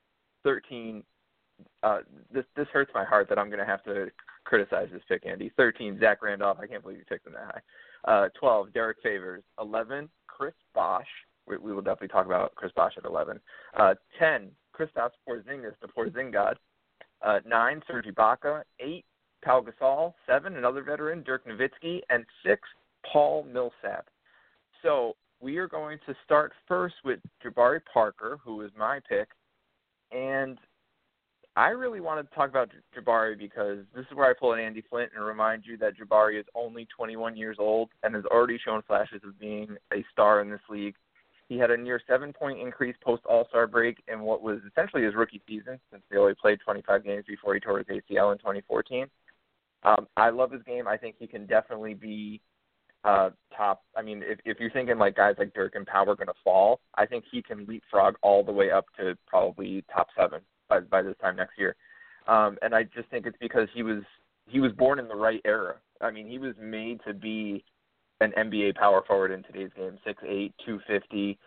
13, 0.43 1.03
uh, 1.83 1.99
this 2.33 2.45
this 2.57 2.67
hurts 2.73 2.91
my 2.95 3.05
heart 3.05 3.29
that 3.29 3.39
I'm 3.39 3.47
going 3.47 3.61
to 3.61 3.65
have 3.65 3.83
to 3.85 4.09
criticize 4.45 4.89
this 4.93 5.03
pick, 5.09 5.25
Andy. 5.27 5.53
13, 5.57 5.99
Zach 6.01 6.23
Randolph. 6.23 6.59
I 6.61 6.67
can't 6.67 6.83
believe 6.83 6.99
you 6.99 7.05
picked 7.09 7.27
him 7.27 7.35
that 7.35 7.63
high. 8.07 8.25
Uh, 8.25 8.29
12, 8.39 8.73
Derrick 8.73 8.99
Favors. 9.03 9.43
11, 9.61 10.09
Chris 10.27 10.55
Bosh 10.75 11.07
we, 11.47 11.57
we 11.57 11.73
will 11.73 11.83
definitely 11.83 12.09
talk 12.09 12.27
about 12.27 12.55
Chris 12.55 12.73
Bosh 12.75 12.95
at 12.97 13.05
11. 13.05 13.41
Uh, 13.77 13.95
10, 14.19 14.51
Kristaps 14.79 15.13
Porzingis, 15.29 15.75
the 15.81 15.89
Porzingod. 15.89 16.55
Uh, 17.23 17.41
9, 17.47 17.83
Serge 17.87 18.07
Ibaka. 18.07 18.63
8, 18.81 19.05
Pau 19.45 19.65
Gasol. 19.65 20.15
7, 20.27 20.57
another 20.57 20.83
veteran, 20.83 21.23
Dirk 21.23 21.47
Nowitzki. 21.47 22.01
And 22.11 22.25
6, 22.45 22.61
Paul 23.11 23.45
Millsap. 23.45 24.09
So 24.83 25.17
we 25.41 25.59
are 25.59 25.69
going 25.69 25.99
to 26.07 26.15
start 26.25 26.53
first 26.67 26.97
with 27.05 27.21
Jabari 27.45 27.81
Parker, 27.93 28.39
who 28.45 28.63
is 28.63 28.71
my 28.79 29.01
pick. 29.09 29.29
And 30.13 30.59
I 31.57 31.69
really 31.69 32.01
wanted 32.01 32.29
to 32.29 32.35
talk 32.35 32.51
about 32.51 32.71
Jabari 32.97 33.39
because 33.39 33.79
this 33.95 34.05
is 34.11 34.17
where 34.17 34.29
I 34.29 34.35
pull 34.39 34.55
an 34.55 34.61
Andy 34.61 34.83
Flint 34.91 35.13
and 35.15 35.25
remind 35.25 35.65
you 35.65 35.77
that 35.79 35.93
Jabari 35.97 36.39
is 36.39 36.47
only 36.55 36.87
21 36.97 37.37
years 37.37 37.59
old 37.61 37.91
and 38.03 38.15
has 38.15 38.25
already 38.25 38.59
shown 38.59 38.83
flashes 38.83 39.23
of 39.25 39.39
being 39.39 39.77
a 39.93 40.05
star 40.11 40.41
in 40.41 40.51
this 40.51 40.61
league. 40.69 40.97
He 41.49 41.59
had 41.59 41.71
a 41.71 41.77
near 41.77 42.01
seven 42.09 42.33
point 42.33 42.59
increase 42.61 42.97
post 43.03 43.23
All 43.27 43.47
Star 43.49 43.67
break 43.67 44.03
in 44.09 44.21
what 44.21 44.43
was 44.43 44.61
essentially 44.71 45.03
his 45.03 45.15
rookie 45.15 45.43
season, 45.47 45.79
since 45.91 46.03
he 46.11 46.17
only 46.17 46.35
played 46.35 46.59
25 46.65 47.05
games 47.05 47.25
before 47.27 47.55
he 47.55 47.61
tore 47.61 47.79
his 47.79 47.87
ACL 47.87 48.33
in 48.33 48.39
2014. 48.39 49.07
Um, 49.83 50.07
I 50.17 50.31
love 50.31 50.51
his 50.51 50.63
game. 50.63 50.89
I 50.89 50.97
think 50.97 51.17
he 51.19 51.27
can 51.27 51.47
definitely 51.47 51.95
be 51.95 52.41
uh, 53.05 53.31
top. 53.55 53.83
I 53.97 54.03
mean, 54.03 54.23
if, 54.25 54.39
if 54.45 54.59
you're 54.59 54.71
thinking 54.71 54.99
like 54.99 55.17
guys 55.17 55.35
like 55.39 55.53
Dirk 55.53 55.75
and 55.75 55.87
Pau 55.87 56.05
are 56.05 56.17
going 56.17 56.27
to 56.27 56.35
fall, 56.43 56.81
I 56.95 57.05
think 57.05 57.25
he 57.31 57.43
can 57.43 57.67
leapfrog 57.67 58.15
all 58.23 58.43
the 58.43 58.53
way 58.53 58.71
up 58.71 58.87
to 58.99 59.17
probably 59.27 59.85
top 59.93 60.09
seven 60.19 60.41
by 60.69 60.81
by 60.81 61.03
this 61.03 61.17
time 61.21 61.37
next 61.37 61.59
year. 61.59 61.77
Um, 62.27 62.57
and 62.63 62.75
I 62.75 62.85
just 62.85 63.09
think 63.11 63.27
it's 63.27 63.37
because 63.41 63.69
he 63.75 63.83
was 63.83 64.03
he 64.47 64.61
was 64.61 64.73
born 64.73 64.99
in 64.99 65.09
the 65.09 65.15
right 65.15 65.43
era. 65.45 65.77
I 66.01 66.11
mean, 66.11 66.27
he 66.27 66.39
was 66.39 66.55
made 66.61 67.01
to 67.07 67.13
be 67.13 67.65
an 68.21 68.33
NBA 68.37 68.77
power 68.77 69.03
forward 69.07 69.31
in 69.31 69.43
today's 69.43 69.71
game, 69.77 69.99
six 70.05 70.23
eight, 70.27 70.55
two 70.65 70.81
fifty. 70.87 71.39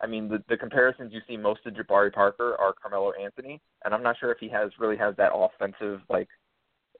I 0.00 0.06
mean, 0.06 0.28
the 0.28 0.42
the 0.48 0.56
comparisons 0.56 1.12
you 1.12 1.20
see 1.28 1.36
most 1.36 1.60
of 1.66 1.74
Jabari 1.74 2.12
Parker 2.12 2.56
are 2.58 2.74
Carmelo 2.80 3.12
Anthony, 3.12 3.60
and 3.84 3.94
I'm 3.94 4.02
not 4.02 4.16
sure 4.18 4.32
if 4.32 4.38
he 4.38 4.48
has 4.48 4.70
really 4.78 4.96
has 4.96 5.14
that 5.16 5.32
offensive 5.34 6.00
like 6.08 6.28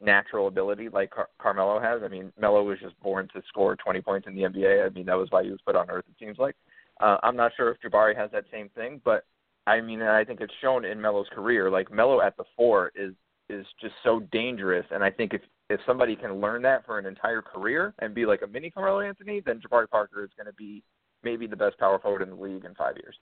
natural 0.01 0.49
ability 0.49 0.89
like 0.89 1.11
Car- 1.11 1.29
Carmelo 1.41 1.81
has. 1.81 2.03
I 2.05 2.09
mean, 2.09 2.33
Melo 2.39 2.63
was 2.63 2.79
just 2.81 2.99
born 3.01 3.29
to 3.35 3.43
score 3.49 3.77
20 3.77 4.01
points 4.03 4.27
in 4.27 4.35
the 4.35 4.43
NBA. 4.43 4.85
I 4.85 4.89
mean, 4.91 5.07
that 5.07 5.15
was 5.15 5.31
why 5.31 5.45
he 5.45 5.51
was 5.51 5.61
put 5.65 5.77
on 5.77 5.91
earth. 5.91 6.05
It 6.09 6.25
seems 6.25 6.39
like. 6.39 6.57
Uh, 7.01 7.17
I'm 7.23 7.37
not 7.37 7.53
sure 7.57 7.71
if 7.71 7.79
Jabari 7.81 8.17
has 8.17 8.31
that 8.33 8.45
same 8.53 8.69
thing, 8.71 9.01
but 9.05 9.25
I 9.67 9.81
mean, 9.81 10.03
I 10.03 10.25
think 10.25 10.41
it's 10.41 10.53
shown 10.61 10.85
in 10.85 11.01
Melo's 11.01 11.29
career. 11.33 11.71
Like 11.71 11.91
Melo 11.93 12.21
at 12.21 12.37
the 12.37 12.45
four 12.57 12.93
is 12.95 13.15
is 13.49 13.67
just 13.81 13.95
so 14.05 14.21
dangerous, 14.33 14.87
and 14.91 15.03
I 15.03 15.11
think 15.11 15.35
if 15.35 15.43
if 15.71 15.81
somebody 15.87 16.17
can 16.17 16.41
learn 16.41 16.63
that 16.63 16.85
for 16.85 16.99
an 16.99 17.07
entire 17.07 17.43
career 17.43 17.95
and 18.01 18.15
be 18.15 18.27
like 18.27 18.43
a 18.43 18.47
mini 18.47 18.71
Carmelo 18.71 19.01
Anthony, 19.01 19.41
then 19.45 19.61
Jabari 19.61 19.89
Parker 19.89 20.25
is 20.25 20.31
going 20.37 20.47
to 20.47 20.53
be 20.53 20.83
maybe 21.23 21.47
the 21.47 21.57
best 21.57 21.79
power 21.79 21.99
forward 21.99 22.23
in 22.23 22.31
the 22.31 22.37
league 22.37 22.65
in 22.65 22.75
five 22.75 22.97
years. 22.97 23.17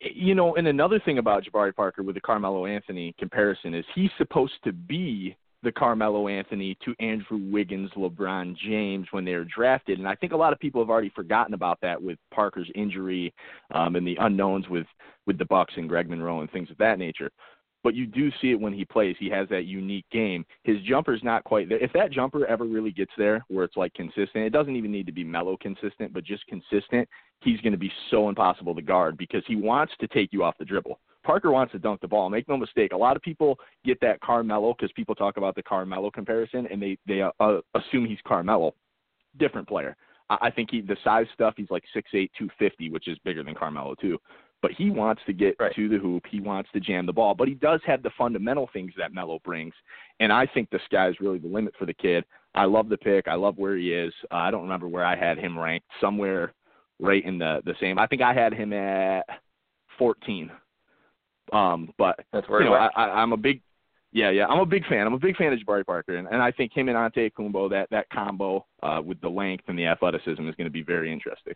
You 0.00 0.34
know, 0.34 0.56
and 0.56 0.66
another 0.66 1.00
thing 1.04 1.18
about 1.18 1.44
Jabari 1.44 1.74
Parker 1.74 2.02
with 2.02 2.14
the 2.14 2.20
Carmelo 2.20 2.66
Anthony 2.66 3.14
comparison 3.18 3.74
is 3.74 3.84
he's 3.94 4.10
supposed 4.18 4.54
to 4.64 4.72
be 4.72 5.36
the 5.62 5.72
Carmelo 5.72 6.28
Anthony 6.28 6.76
to 6.84 6.94
Andrew 7.00 7.38
Wiggins, 7.52 7.90
LeBron 7.94 8.56
James 8.56 9.06
when 9.10 9.26
they 9.26 9.34
were 9.34 9.44
drafted, 9.44 9.98
and 9.98 10.08
I 10.08 10.14
think 10.14 10.32
a 10.32 10.36
lot 10.36 10.54
of 10.54 10.58
people 10.58 10.80
have 10.80 10.88
already 10.88 11.12
forgotten 11.14 11.52
about 11.52 11.78
that 11.82 12.00
with 12.00 12.18
Parker's 12.34 12.70
injury 12.74 13.34
um, 13.74 13.94
and 13.96 14.06
the 14.06 14.16
unknowns 14.20 14.68
with 14.68 14.86
with 15.26 15.36
the 15.36 15.44
Bucks 15.44 15.74
and 15.76 15.86
Greg 15.86 16.08
Monroe 16.08 16.40
and 16.40 16.50
things 16.50 16.70
of 16.70 16.78
that 16.78 16.98
nature 16.98 17.30
but 17.82 17.94
you 17.94 18.06
do 18.06 18.30
see 18.40 18.50
it 18.50 18.60
when 18.60 18.72
he 18.72 18.84
plays. 18.84 19.16
He 19.18 19.30
has 19.30 19.48
that 19.48 19.64
unique 19.64 20.06
game. 20.10 20.44
His 20.64 20.80
jumper's 20.82 21.22
not 21.22 21.44
quite 21.44 21.68
there. 21.68 21.82
If 21.82 21.92
that 21.94 22.10
jumper 22.10 22.46
ever 22.46 22.64
really 22.64 22.90
gets 22.90 23.12
there 23.16 23.44
where 23.48 23.64
it's 23.64 23.76
like 23.76 23.94
consistent, 23.94 24.44
it 24.44 24.50
doesn't 24.50 24.76
even 24.76 24.92
need 24.92 25.06
to 25.06 25.12
be 25.12 25.24
Melo 25.24 25.56
consistent, 25.56 26.12
but 26.12 26.24
just 26.24 26.46
consistent, 26.46 27.08
he's 27.40 27.60
going 27.60 27.72
to 27.72 27.78
be 27.78 27.92
so 28.10 28.28
impossible 28.28 28.74
to 28.74 28.82
guard 28.82 29.16
because 29.16 29.42
he 29.46 29.56
wants 29.56 29.92
to 30.00 30.08
take 30.08 30.32
you 30.32 30.42
off 30.42 30.58
the 30.58 30.64
dribble. 30.64 30.98
Parker 31.24 31.50
wants 31.50 31.72
to 31.72 31.78
dunk 31.78 32.00
the 32.00 32.08
ball. 32.08 32.30
Make 32.30 32.48
no 32.48 32.56
mistake. 32.56 32.92
A 32.92 32.96
lot 32.96 33.16
of 33.16 33.22
people 33.22 33.58
get 33.84 34.00
that 34.00 34.20
Carmelo 34.20 34.74
because 34.74 34.92
people 34.92 35.14
talk 35.14 35.36
about 35.36 35.54
the 35.54 35.62
Carmelo 35.62 36.10
comparison 36.10 36.66
and 36.70 36.82
they 36.82 36.96
they 37.06 37.22
uh, 37.22 37.60
assume 37.74 38.06
he's 38.06 38.18
Carmelo. 38.26 38.74
Different 39.38 39.68
player. 39.68 39.96
I, 40.30 40.38
I 40.42 40.50
think 40.50 40.70
he 40.70 40.80
the 40.80 40.96
size 41.04 41.26
stuff. 41.34 41.54
He's 41.58 41.70
like 41.70 41.84
six 41.92 42.10
eight, 42.14 42.32
two 42.38 42.48
fifty, 42.58 42.88
which 42.88 43.06
is 43.06 43.18
bigger 43.22 43.42
than 43.42 43.54
Carmelo 43.54 43.94
too 43.94 44.18
but 44.62 44.72
he 44.72 44.90
wants 44.90 45.22
to 45.26 45.32
get 45.32 45.56
right. 45.58 45.74
to 45.74 45.88
the 45.88 45.98
hoop. 45.98 46.24
He 46.30 46.40
wants 46.40 46.70
to 46.72 46.80
jam 46.80 47.06
the 47.06 47.12
ball, 47.12 47.34
but 47.34 47.48
he 47.48 47.54
does 47.54 47.80
have 47.86 48.02
the 48.02 48.10
fundamental 48.16 48.68
things 48.72 48.92
that 48.98 49.12
Melo 49.12 49.40
brings. 49.44 49.74
And 50.20 50.32
I 50.32 50.46
think 50.46 50.70
the 50.70 50.80
sky's 50.84 51.14
really 51.20 51.38
the 51.38 51.48
limit 51.48 51.74
for 51.78 51.86
the 51.86 51.94
kid. 51.94 52.24
I 52.54 52.64
love 52.64 52.88
the 52.88 52.98
pick. 52.98 53.28
I 53.28 53.34
love 53.34 53.56
where 53.58 53.76
he 53.76 53.92
is. 53.92 54.12
Uh, 54.30 54.36
I 54.36 54.50
don't 54.50 54.62
remember 54.62 54.88
where 54.88 55.04
I 55.04 55.16
had 55.16 55.38
him 55.38 55.58
ranked. 55.58 55.86
Somewhere 56.00 56.52
right 56.98 57.24
in 57.24 57.38
the 57.38 57.62
the 57.64 57.74
same. 57.80 57.98
I 57.98 58.06
think 58.06 58.22
I 58.22 58.34
had 58.34 58.52
him 58.52 58.72
at 58.72 59.24
14. 59.98 60.50
Um, 61.52 61.92
but 61.98 62.18
That's 62.32 62.48
where 62.48 62.62
you 62.62 62.70
know, 62.70 62.74
I, 62.74 62.88
I, 62.94 63.22
I'm 63.22 63.32
a 63.32 63.36
big 63.36 63.60
Yeah, 64.12 64.30
yeah, 64.30 64.46
I'm 64.46 64.60
a 64.60 64.66
big 64.66 64.86
fan. 64.86 65.06
I'm 65.06 65.14
a 65.14 65.18
big 65.18 65.36
fan 65.36 65.52
of 65.52 65.58
Jabari 65.58 65.84
Parker, 65.84 66.16
and, 66.16 66.28
and 66.28 66.42
I 66.42 66.50
think 66.50 66.72
him 66.72 66.88
and 66.88 66.96
Antetokounmpo, 66.96 67.70
that 67.70 67.88
that 67.90 68.08
combo 68.10 68.66
uh, 68.82 69.00
with 69.04 69.20
the 69.20 69.28
length 69.28 69.64
and 69.68 69.78
the 69.78 69.86
athleticism 69.86 70.46
is 70.48 70.54
going 70.54 70.66
to 70.66 70.70
be 70.70 70.82
very 70.82 71.12
interesting. 71.12 71.54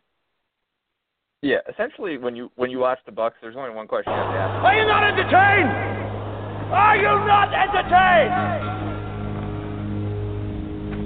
Yeah, 1.45 1.61
essentially, 1.69 2.17
when 2.17 2.35
you 2.35 2.51
when 2.57 2.71
you 2.71 2.79
watch 2.79 3.01
the 3.05 3.13
Bucks, 3.13 3.37
there's 3.43 3.55
only 3.55 3.75
one 3.75 3.87
question 3.87 4.15
you 4.15 4.19
have 4.19 4.33
to 4.33 4.39
ask. 4.39 4.65
Are 4.65 4.75
you 4.81 4.87
not 4.87 5.05
entertained? 5.05 5.69
Are 6.73 6.97
you 6.97 7.03
not 7.03 7.53
entertained? 7.53 8.33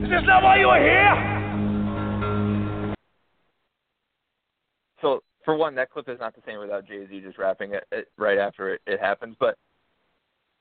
Is 0.05 0.11
this 0.11 0.23
not 0.29 0.45
why 0.45 0.61
you 0.61 0.69
are 0.69 0.81
here? 0.81 2.95
So, 5.03 5.25
for 5.45 5.57
one, 5.57 5.75
that 5.75 5.91
clip 5.91 6.09
is 6.09 6.21
not 6.21 6.37
the 6.37 6.43
same 6.47 6.61
without 6.61 6.87
Jay 6.87 7.05
Z 7.09 7.21
just 7.21 7.37
rapping 7.37 7.75
it, 7.75 7.83
it 7.91 8.07
right 8.17 8.39
after 8.39 8.75
it, 8.75 8.81
it 8.87 9.01
happens. 9.01 9.35
But 9.41 9.59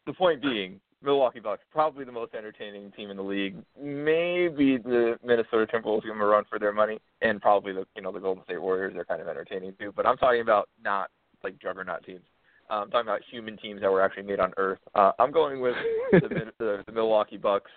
the 0.08 0.14
point 0.14 0.42
being, 0.42 0.80
Milwaukee 1.04 1.39
Bucks 1.39 1.62
probably 1.72 2.06
the 2.06 2.12
most 2.12 2.34
entertaining 2.34 2.92
team 2.92 3.12
in 3.12 3.18
the 3.18 3.24
league. 3.24 3.56
Maybe 3.80 4.77
the 4.77 5.18
Minnesota 5.24 5.68
Timberwolves 5.72 6.04
give 6.04 6.10
them 6.10 6.22
a 6.22 6.25
run 6.25 6.44
for 6.50 6.58
their 6.60 6.74
money, 6.74 7.00
and 7.22 7.42
probably 7.42 7.74
the 7.74 7.86
you 7.96 8.01
know 8.01 8.12
the 8.12 8.20
Golden 8.20 8.44
State 8.46 8.62
Warriors 8.62 8.96
are 8.96 9.06
kind 9.06 9.22
of 9.22 9.27
entertaining 9.27 9.74
too. 9.80 9.94
But 9.96 10.06
I'm 10.06 10.18
talking 10.18 10.42
about 10.42 10.70
not 10.84 11.10
like 11.44 11.60
juggernaut 11.60 12.04
teams. 12.04 12.22
Uh, 12.70 12.75
I'm 12.75 12.89
talking 12.89 13.08
about 13.08 13.22
human 13.30 13.58
teams 13.58 13.82
that 13.82 13.92
were 13.92 14.01
actually 14.01 14.24
made 14.24 14.39
on 14.39 14.54
Earth. 14.58 14.80
Uh, 14.96 15.12
I'm 15.20 15.32
going 15.32 15.62
with 15.62 15.75
the, 16.12 16.51
the 16.60 16.84
the 16.86 16.92
Milwaukee 16.92 17.38
Bucks 17.38 17.72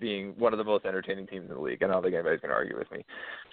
being 0.00 0.34
one 0.38 0.52
of 0.52 0.58
the 0.58 0.64
most 0.64 0.84
entertaining 0.84 1.26
teams 1.26 1.48
in 1.48 1.56
the 1.56 1.60
league, 1.60 1.82
and 1.82 1.90
I 1.90 1.94
don't 1.94 2.02
think 2.02 2.14
anybody's 2.14 2.40
going 2.40 2.50
to 2.50 2.54
argue 2.54 2.78
with 2.78 2.90
me. 2.90 3.04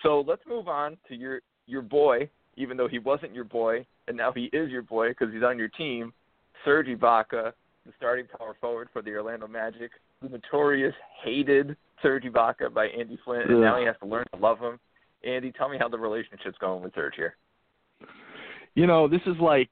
So 0.04 0.24
let's 0.28 0.42
move 0.48 0.68
on 0.68 0.98
to 1.08 1.16
your 1.16 1.42
your 1.68 1.82
boy, 1.82 2.30
even 2.56 2.78
though 2.78 2.88
he 2.88 3.00
wasn't 3.00 3.34
your 3.34 3.44
boy, 3.44 3.86
and 4.08 4.18
now 4.18 4.32
he 4.32 4.46
is 4.54 4.70
your 4.70 4.82
boy 4.82 5.10
because 5.10 5.34
he's 5.34 5.44
on 5.44 5.58
your 5.58 5.70
team, 5.70 6.14
Serge 6.64 6.88
Ibaka, 6.88 7.54
the 7.86 7.92
starting 7.98 8.26
power 8.38 8.56
forward 8.60 8.90
for 8.92 9.02
the 9.02 9.12
Orlando 9.12 9.48
Magic, 9.48 9.92
the 10.22 10.30
notorious 10.30 10.96
hated 11.24 11.76
Serge 12.02 12.24
Ibaka 12.24 12.74
by 12.74 12.88
Andy 12.88 13.18
Flint, 13.24 13.50
and 13.50 13.62
now 13.62 13.80
he 13.80 13.86
has 13.86 13.96
to 14.02 14.08
learn 14.08 14.26
to 14.34 14.40
love 14.40 14.60
him. 14.60 14.80
Andy, 15.24 15.52
tell 15.52 15.70
me 15.70 15.78
how 15.80 15.88
the 15.88 15.98
relationship's 15.98 16.58
going 16.60 16.84
with 16.84 16.94
Serge 16.96 17.16
here. 17.16 17.36
You 18.76 18.88
know, 18.88 19.08
this 19.08 19.22
is 19.26 19.36
like 19.40 19.72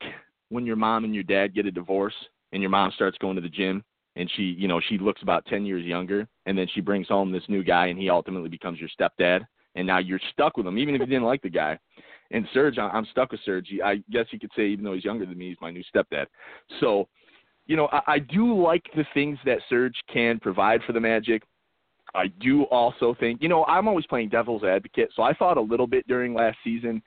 when 0.50 0.66
your 0.66 0.76
mom 0.76 1.04
and 1.04 1.14
your 1.14 1.24
dad 1.24 1.54
get 1.54 1.66
a 1.66 1.72
divorce, 1.72 2.14
and 2.52 2.62
your 2.62 2.70
mom 2.70 2.92
starts 2.96 3.18
going 3.18 3.36
to 3.36 3.42
the 3.42 3.50
gym, 3.50 3.84
and 4.16 4.32
she, 4.36 4.44
you 4.44 4.68
know, 4.68 4.80
she 4.80 4.98
looks 4.98 5.24
about 5.24 5.46
ten 5.48 5.66
years 5.66 5.84
younger, 5.84 6.28
and 6.46 6.58
then 6.58 6.68
she 6.74 6.82
brings 6.82 7.08
home 7.08 7.32
this 7.32 7.44
new 7.48 7.64
guy, 7.64 7.88
and 7.88 8.00
he 8.00 8.10
ultimately 8.10 8.50
becomes 8.50 8.80
your 8.80 8.90
stepdad, 8.90 9.42
and 9.76 9.88
now 9.88 9.98
you're 9.98 10.20
stuck 10.32 10.56
with 10.56 10.68
him, 10.68 10.78
even 10.78 10.94
if 10.94 11.02
you 11.02 11.08
didn't 11.08 11.24
like 11.24 11.42
the 11.42 11.50
guy. 11.50 11.78
And 12.32 12.48
Serge, 12.54 12.78
I'm 12.80 13.06
stuck 13.12 13.32
with 13.32 13.42
Serge. 13.44 13.68
I 13.84 13.98
guess 14.12 14.26
you 14.32 14.40
could 14.40 14.52
say, 14.56 14.68
even 14.68 14.86
though 14.86 14.94
he's 14.94 15.04
younger 15.04 15.26
than 15.26 15.38
me, 15.38 15.50
he's 15.50 15.58
my 15.62 15.72
new 15.72 15.84
stepdad. 15.94 16.26
So, 16.80 17.08
you 17.66 17.76
know, 17.76 17.88
I, 17.92 18.02
I 18.08 18.20
do 18.20 18.62
like 18.62 18.84
the 18.96 19.06
things 19.14 19.38
that 19.46 19.60
Serge 19.70 19.96
can 20.12 20.40
provide 20.40 20.82
for 20.86 20.94
the 20.94 21.00
Magic. 21.00 21.44
I 22.16 22.28
do 22.28 22.64
also 22.64 23.16
think, 23.20 23.42
you 23.42 23.50
know, 23.50 23.66
I'm 23.66 23.88
always 23.88 24.06
playing 24.06 24.30
devil's 24.30 24.64
advocate, 24.64 25.10
so 25.16 25.24
I 25.24 25.34
thought 25.34 25.58
a 25.58 25.62
little 25.62 25.88
bit 25.88 26.08
during 26.08 26.34
last 26.34 26.58
season, 26.64 27.02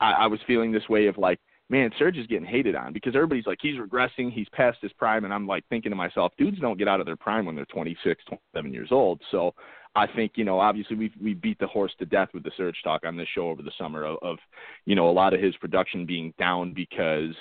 I, 0.00 0.12
I 0.12 0.26
was 0.26 0.40
feeling 0.46 0.70
this 0.70 0.88
way 0.88 1.06
of 1.06 1.16
like, 1.16 1.38
man, 1.70 1.90
Serge 1.98 2.18
is 2.18 2.26
getting 2.26 2.46
hated 2.46 2.74
on 2.74 2.92
because 2.92 3.14
everybody's 3.14 3.46
like, 3.46 3.58
he's 3.60 3.78
regressing, 3.78 4.30
he's 4.30 4.48
past 4.52 4.78
his 4.82 4.92
prime, 4.92 5.24
and 5.24 5.32
I'm 5.32 5.46
like 5.46 5.64
thinking 5.68 5.90
to 5.90 5.96
myself, 5.96 6.32
dudes 6.36 6.60
don't 6.60 6.78
get 6.78 6.88
out 6.88 7.00
of 7.00 7.06
their 7.06 7.16
prime 7.16 7.46
when 7.46 7.56
they're 7.56 7.64
26, 7.66 8.22
27 8.24 8.72
years 8.72 8.88
old. 8.90 9.20
So 9.30 9.54
I 9.94 10.06
think, 10.06 10.32
you 10.36 10.44
know, 10.44 10.58
obviously 10.58 10.96
we 10.96 11.12
we 11.22 11.34
beat 11.34 11.58
the 11.58 11.66
horse 11.66 11.92
to 11.98 12.06
death 12.06 12.28
with 12.34 12.42
the 12.42 12.50
Serge 12.56 12.76
talk 12.82 13.06
on 13.06 13.16
this 13.16 13.28
show 13.34 13.48
over 13.48 13.62
the 13.62 13.72
summer 13.78 14.04
of, 14.04 14.18
of 14.22 14.38
you 14.84 14.94
know, 14.94 15.08
a 15.08 15.12
lot 15.12 15.32
of 15.32 15.40
his 15.40 15.56
production 15.56 16.04
being 16.04 16.34
down 16.38 16.72
because 16.74 17.34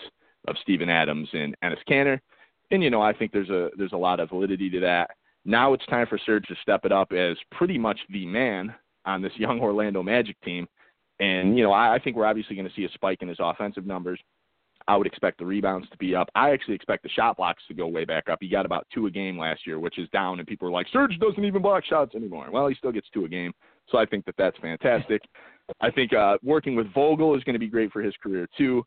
of 0.48 0.56
Steven 0.62 0.90
Adams 0.90 1.28
and 1.34 1.56
Enes 1.64 1.78
Kanter. 1.90 2.20
And, 2.74 2.84
you 2.84 2.89
know, 2.89 3.01
I 3.01 3.13
think 3.13 3.32
there's 3.32 3.51
a 3.51 3.70
there's 3.77 3.94
a 3.94 3.98
lot 3.98 4.20
of 4.20 4.30
validity 4.30 4.68
to 4.72 4.80
that. 4.80 5.12
Now 5.46 5.74
it's 5.74 5.86
time 5.86 6.08
for 6.08 6.18
Serge 6.25 6.46
to 6.48 6.56
step 6.62 6.86
it 6.86 6.92
up 6.92 7.12
as 7.12 7.38
pretty 7.51 7.77
much 7.77 8.00
the 8.10 8.25
man 8.25 8.74
on 9.06 9.22
this 9.22 9.32
young 9.36 9.60
Orlando 9.60 10.01
Magic 10.01 10.36
team. 10.42 10.68
And, 11.20 11.56
you 11.56 11.63
know, 11.63 11.72
I, 11.72 11.96
I 11.96 12.00
think 12.00 12.15
we're 12.15 12.25
obviously 12.25 12.56
going 12.56 12.68
to 12.68 12.74
see 12.74 12.86
a 12.86 12.89
spike 12.89 13.22
in 13.22 13.27
his 13.27 13.38
offensive 13.39 13.86
numbers. 13.86 14.20
I 14.88 14.98
would 14.98 15.06
expect 15.06 15.38
the 15.38 15.46
rebounds 15.46 15.88
to 15.92 15.98
be 15.98 16.15
up. 16.15 16.30
I 16.34 16.51
actually 16.51 16.74
expect 16.74 17.03
the 17.03 17.10
shot 17.10 17.38
blocks 17.38 17.62
to 17.68 17.75
go 17.75 17.88
way 17.88 18.06
back 18.06 18.27
up. 18.27 18.39
He 18.42 18.50
got 18.50 18.65
about 18.65 18.88
two 18.94 19.06
a 19.06 19.12
game 19.12 19.38
last 19.38 19.68
year, 19.68 19.80
which 19.80 20.00
is 20.00 20.10
down, 20.10 20.39
and 20.39 20.48
people 20.48 20.68
are 20.68 20.72
like, 20.72 20.88
Serge 20.91 21.17
doesn't 21.19 21.45
even 21.45 21.62
block 21.62 21.86
shots 21.86 22.15
anymore. 22.15 22.50
Well, 22.52 22.67
he 22.67 22.76
still 22.76 22.91
gets 22.91 23.08
two 23.13 23.24
a 23.24 23.30
game, 23.30 23.54
so 23.88 23.98
I 23.98 24.06
think 24.06 24.26
that 24.26 24.36
that's 24.38 24.58
fantastic. 24.58 25.21
I 25.80 25.91
think 25.91 26.12
uh, 26.12 26.38
working 26.43 26.76
with 26.76 26.91
Vogel 26.93 27.36
is 27.36 27.43
going 27.43 27.54
to 27.54 27.60
be 27.60 27.69
great 27.69 27.93
for 27.93 28.02
his 28.02 28.13
career 28.21 28.48
too. 28.58 28.84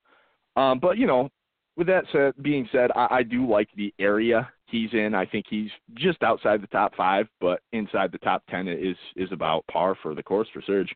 Um, 0.57 0.81
but 0.81 0.99
you 0.99 1.07
know, 1.07 1.31
with 1.77 1.87
that 1.89 2.05
said, 2.13 2.35
being 2.43 2.69
said, 2.73 2.91
I, 2.97 3.07
I 3.11 3.23
do 3.23 3.49
like 3.49 3.69
the 3.77 3.93
area 3.99 4.49
he's 4.67 4.93
in. 4.93 5.15
I 5.15 5.27
think 5.27 5.47
he's 5.49 5.71
just 5.95 6.23
outside 6.23 6.63
the 6.63 6.67
top 6.69 6.95
five, 6.97 7.29
but 7.41 7.61
inside 7.73 8.13
the 8.13 8.19
top 8.19 8.43
ten 8.49 8.67
is 8.69 8.97
is 9.15 9.31
about 9.33 9.67
par 9.71 9.97
for 10.03 10.15
the 10.15 10.23
course 10.23 10.49
for 10.53 10.63
Serge. 10.63 10.95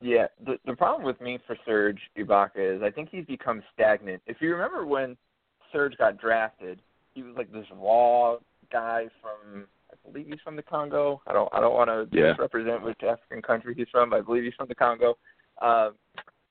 Yeah, 0.00 0.26
the 0.44 0.58
the 0.66 0.74
problem 0.74 1.06
with 1.06 1.20
me 1.20 1.38
for 1.46 1.56
Serge 1.64 2.00
Ibaka 2.18 2.76
is 2.76 2.82
I 2.82 2.90
think 2.90 3.08
he's 3.10 3.24
become 3.24 3.62
stagnant. 3.72 4.22
If 4.26 4.38
you 4.40 4.52
remember 4.52 4.84
when 4.86 5.16
Serge 5.72 5.96
got 5.96 6.18
drafted, 6.18 6.80
he 7.14 7.22
was 7.22 7.34
like 7.36 7.50
this 7.52 7.66
raw 7.72 8.36
guy 8.72 9.06
from 9.22 9.66
I 9.90 10.10
believe 10.10 10.26
he's 10.28 10.40
from 10.42 10.56
the 10.56 10.62
Congo. 10.62 11.22
I 11.26 11.32
don't 11.32 11.48
I 11.54 11.60
don't 11.60 11.74
want 11.74 11.88
to 11.88 12.08
Yeah. 12.16 12.30
misrepresent 12.30 12.82
which 12.82 13.02
African 13.02 13.40
country 13.40 13.74
he's 13.76 13.88
from, 13.90 14.10
but 14.10 14.16
I 14.16 14.22
believe 14.22 14.44
he's 14.44 14.54
from 14.54 14.68
the 14.68 14.74
Congo. 14.74 15.16
Um, 15.62 15.94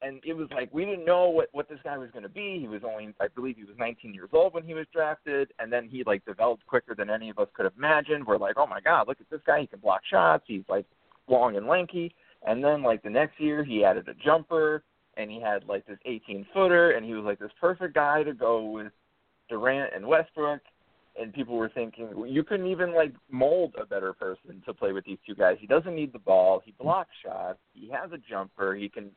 and 0.02 0.22
it 0.26 0.34
was 0.34 0.48
like 0.52 0.70
we 0.74 0.86
didn't 0.86 1.06
know 1.06 1.30
what 1.30 1.50
what 1.52 1.70
this 1.70 1.80
guy 1.84 1.98
was 1.98 2.10
going 2.12 2.24
to 2.24 2.30
be. 2.30 2.60
He 2.60 2.68
was 2.68 2.82
only 2.84 3.14
I 3.20 3.28
believe 3.28 3.56
he 3.58 3.64
was 3.64 3.76
19 3.78 4.14
years 4.14 4.30
old 4.34 4.54
when 4.54 4.64
he 4.64 4.74
was 4.74 4.86
drafted, 4.94 5.52
and 5.60 5.72
then 5.72 5.88
he 5.90 6.04
like 6.06 6.26
developed 6.26 6.66
quicker 6.68 6.96
than 6.96 7.10
any 7.10 7.30
of 7.30 7.40
us 7.40 7.48
could 7.54 7.66
have 7.66 7.74
imagined. 7.78 8.26
We're 8.26 8.38
like, 8.38 8.56
oh 8.58 8.68
my 8.68 8.82
god, 8.82 9.08
look 9.08 9.22
at 9.22 9.30
this 9.30 9.42
guy. 9.46 9.62
He 9.62 9.68
can 9.68 9.80
block 9.80 10.02
shots. 10.10 10.44
He's 10.48 10.64
like 10.70 10.86
long 11.28 11.56
and 11.56 11.68
lanky. 11.68 12.14
And 12.46 12.64
then 12.64 12.84
like 12.84 13.02
the 13.04 13.10
next 13.10 13.40
year 13.40 13.64
he 13.64 13.84
added 13.84 14.08
a 14.08 14.14
jumper 14.14 14.84
and 15.18 15.32
he 15.32 15.40
had 15.40 15.66
like 15.68 15.86
this 15.88 15.98
18 16.06 16.46
footer 16.54 16.92
and 16.92 17.06
he 17.06 17.14
was 17.14 17.24
like 17.24 17.40
this 17.40 17.52
perfect 17.60 17.96
guy 17.96 18.24
to 18.24 18.34
go 18.34 18.64
with 18.70 18.92
Durant 19.50 19.94
and 19.96 20.06
Westbrook. 20.06 20.62
And 21.18 21.32
people 21.32 21.56
were 21.56 21.72
thinking 21.74 22.10
you 22.28 22.44
couldn't 22.44 22.68
even 22.68 22.94
like 22.94 23.14
mold 23.32 23.74
a 23.82 23.86
better 23.86 24.12
person 24.12 24.62
to 24.66 24.74
play 24.74 24.92
with 24.92 25.06
these 25.06 25.18
two 25.26 25.34
guys. 25.34 25.56
He 25.62 25.66
doesn't 25.66 25.96
need 25.96 26.12
the 26.12 26.20
ball. 26.20 26.62
He 26.66 26.74
blocks 26.78 27.12
shots. 27.24 27.60
He 27.74 27.90
has 27.90 28.12
a 28.12 28.18
jumper. 28.18 28.76
He 28.76 28.90
can 28.90 29.12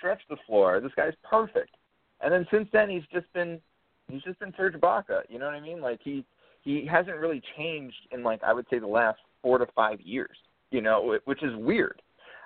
stretch 0.00 0.20
the 0.28 0.36
floor. 0.46 0.80
This 0.80 0.92
guy's 0.96 1.14
perfect. 1.22 1.76
And 2.20 2.32
then 2.32 2.46
since 2.50 2.68
then 2.72 2.90
he's 2.90 3.04
just 3.12 3.32
been 3.32 3.60
he's 4.08 4.22
just 4.22 4.40
been 4.40 4.52
Serge 4.56 4.74
Ibaka. 4.74 5.22
You 5.28 5.38
know 5.38 5.46
what 5.46 5.54
I 5.54 5.60
mean? 5.60 5.80
Like 5.80 6.00
he 6.02 6.24
he 6.62 6.86
hasn't 6.86 7.16
really 7.16 7.42
changed 7.56 8.08
in 8.10 8.22
like 8.22 8.42
I 8.42 8.52
would 8.52 8.66
say 8.70 8.78
the 8.78 8.86
last 8.86 9.18
four 9.42 9.58
to 9.58 9.66
five 9.76 10.00
years. 10.00 10.36
You 10.70 10.80
know, 10.80 11.18
which 11.24 11.42
is 11.42 11.54
weird. 11.56 12.00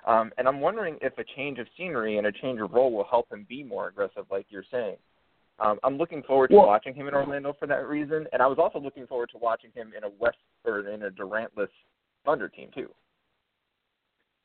Um, 0.07 0.31
and 0.37 0.47
I'm 0.47 0.61
wondering 0.61 0.97
if 1.01 1.17
a 1.17 1.23
change 1.35 1.57
of 1.59 1.67
scenery 1.77 2.17
and 2.17 2.27
a 2.27 2.31
change 2.31 2.59
of 2.59 2.71
role 2.71 2.91
will 2.91 3.05
help 3.09 3.31
him 3.31 3.45
be 3.49 3.63
more 3.63 3.87
aggressive, 3.87 4.25
like 4.29 4.45
you're 4.49 4.65
saying. 4.71 4.97
Um, 5.59 5.79
I'm 5.83 5.97
looking 5.97 6.21
forward 6.23 6.49
to 6.49 6.57
Well- 6.57 6.67
watching 6.67 6.93
him 6.93 7.07
in 7.07 7.15
Orlando 7.15 7.53
for 7.53 7.65
that 7.67 7.87
reason, 7.87 8.27
and 8.33 8.41
I 8.41 8.47
was 8.47 8.59
also 8.59 8.79
looking 8.79 9.07
forward 9.07 9.29
to 9.29 9.37
watching 9.37 9.71
him 9.71 9.93
in 9.97 10.03
a 10.03 10.09
West 10.09 10.37
or 10.63 10.87
in 10.87 11.03
a 11.03 11.11
Durantless 11.11 11.69
Thunder 12.23 12.49
team 12.49 12.69
too. 12.73 12.93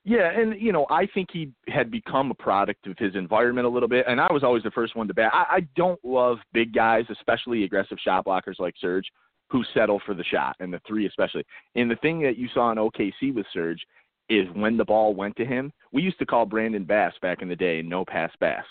Yeah, 0.05 0.31
and 0.31 0.59
you 0.61 0.73
know, 0.73 0.87
I 0.89 1.07
think 1.07 1.29
he 1.31 1.53
had 1.69 1.91
become 1.91 2.31
a 2.31 2.35
product 2.35 2.87
of 2.87 2.97
his 2.99 3.15
environment 3.15 3.67
a 3.67 3.71
little 3.71 3.89
bit, 3.89 4.07
and 4.09 4.21
I 4.21 4.33
was 4.33 4.43
always 4.43 4.63
the 4.63 4.71
first 4.71 4.97
one 4.97 5.07
to 5.09 5.15
bat. 5.15 5.31
I, 5.35 5.57
I 5.57 5.61
don't 5.77 6.03
love 6.05 6.39
big 6.53 6.73
guys, 6.73 7.05
especially 7.11 7.65
aggressive 7.65 7.99
shot 8.03 8.25
blockers 8.25 8.59
like 8.59 8.75
Serge, 8.81 9.07
who 9.51 9.63
settle 9.75 10.01
for 10.07 10.15
the 10.15 10.25
shot 10.25 10.57
and 10.61 10.73
the 10.73 10.81
three 10.87 11.07
especially. 11.07 11.45
And 11.75 11.91
the 11.91 11.97
thing 11.97 12.23
that 12.23 12.39
you 12.39 12.49
saw 12.55 12.73
in 12.73 12.79
OKC 12.79 13.35
with 13.35 13.47
Serge 13.53 13.85
is 14.31 14.47
when 14.55 14.77
the 14.77 14.85
ball 14.85 15.15
went 15.15 15.37
to 15.37 15.45
him. 15.45 15.73
We 15.93 16.03
used 16.03 16.19
to 16.21 16.27
call 16.27 16.47
Brandon 16.47 16.85
Bass 16.85 17.13
back 17.21 17.43
in 17.43 17.49
the 17.49 17.57
day 17.57 17.83
no 17.83 18.05
pass 18.05 18.31
Bass. 18.41 18.65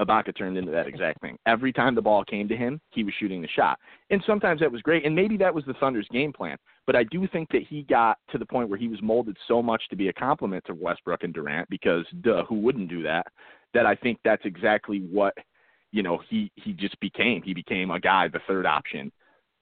Ibaka 0.00 0.36
turned 0.36 0.58
into 0.58 0.70
that 0.70 0.86
exact 0.86 1.20
thing. 1.20 1.38
Every 1.46 1.72
time 1.72 1.94
the 1.94 2.02
ball 2.02 2.24
came 2.24 2.48
to 2.48 2.56
him, 2.56 2.80
he 2.90 3.02
was 3.02 3.14
shooting 3.18 3.40
the 3.40 3.48
shot. 3.48 3.78
And 4.10 4.22
sometimes 4.26 4.60
that 4.60 4.70
was 4.70 4.82
great, 4.82 5.06
and 5.06 5.14
maybe 5.14 5.36
that 5.38 5.54
was 5.54 5.64
the 5.64 5.74
Thunder's 5.74 6.08
game 6.12 6.32
plan. 6.32 6.56
But 6.86 6.96
I 6.96 7.04
do 7.04 7.26
think 7.26 7.50
that 7.50 7.62
he 7.68 7.82
got 7.82 8.18
to 8.30 8.38
the 8.38 8.46
point 8.46 8.68
where 8.68 8.78
he 8.78 8.88
was 8.88 9.02
molded 9.02 9.36
so 9.48 9.62
much 9.62 9.82
to 9.90 9.96
be 9.96 10.08
a 10.08 10.12
complement 10.12 10.64
to 10.66 10.74
Westbrook 10.74 11.24
and 11.24 11.34
Durant, 11.34 11.68
because 11.68 12.04
duh, 12.20 12.44
who 12.44 12.56
wouldn't 12.56 12.88
do 12.88 13.02
that? 13.02 13.26
That 13.74 13.86
I 13.86 13.94
think 13.96 14.18
that's 14.24 14.44
exactly 14.44 15.00
what 15.10 15.34
you 15.92 16.02
know 16.02 16.20
he 16.28 16.50
he 16.54 16.72
just 16.72 16.98
became. 17.00 17.42
He 17.42 17.54
became 17.54 17.90
a 17.90 18.00
guy, 18.00 18.28
the 18.28 18.40
third 18.46 18.66
option. 18.66 19.10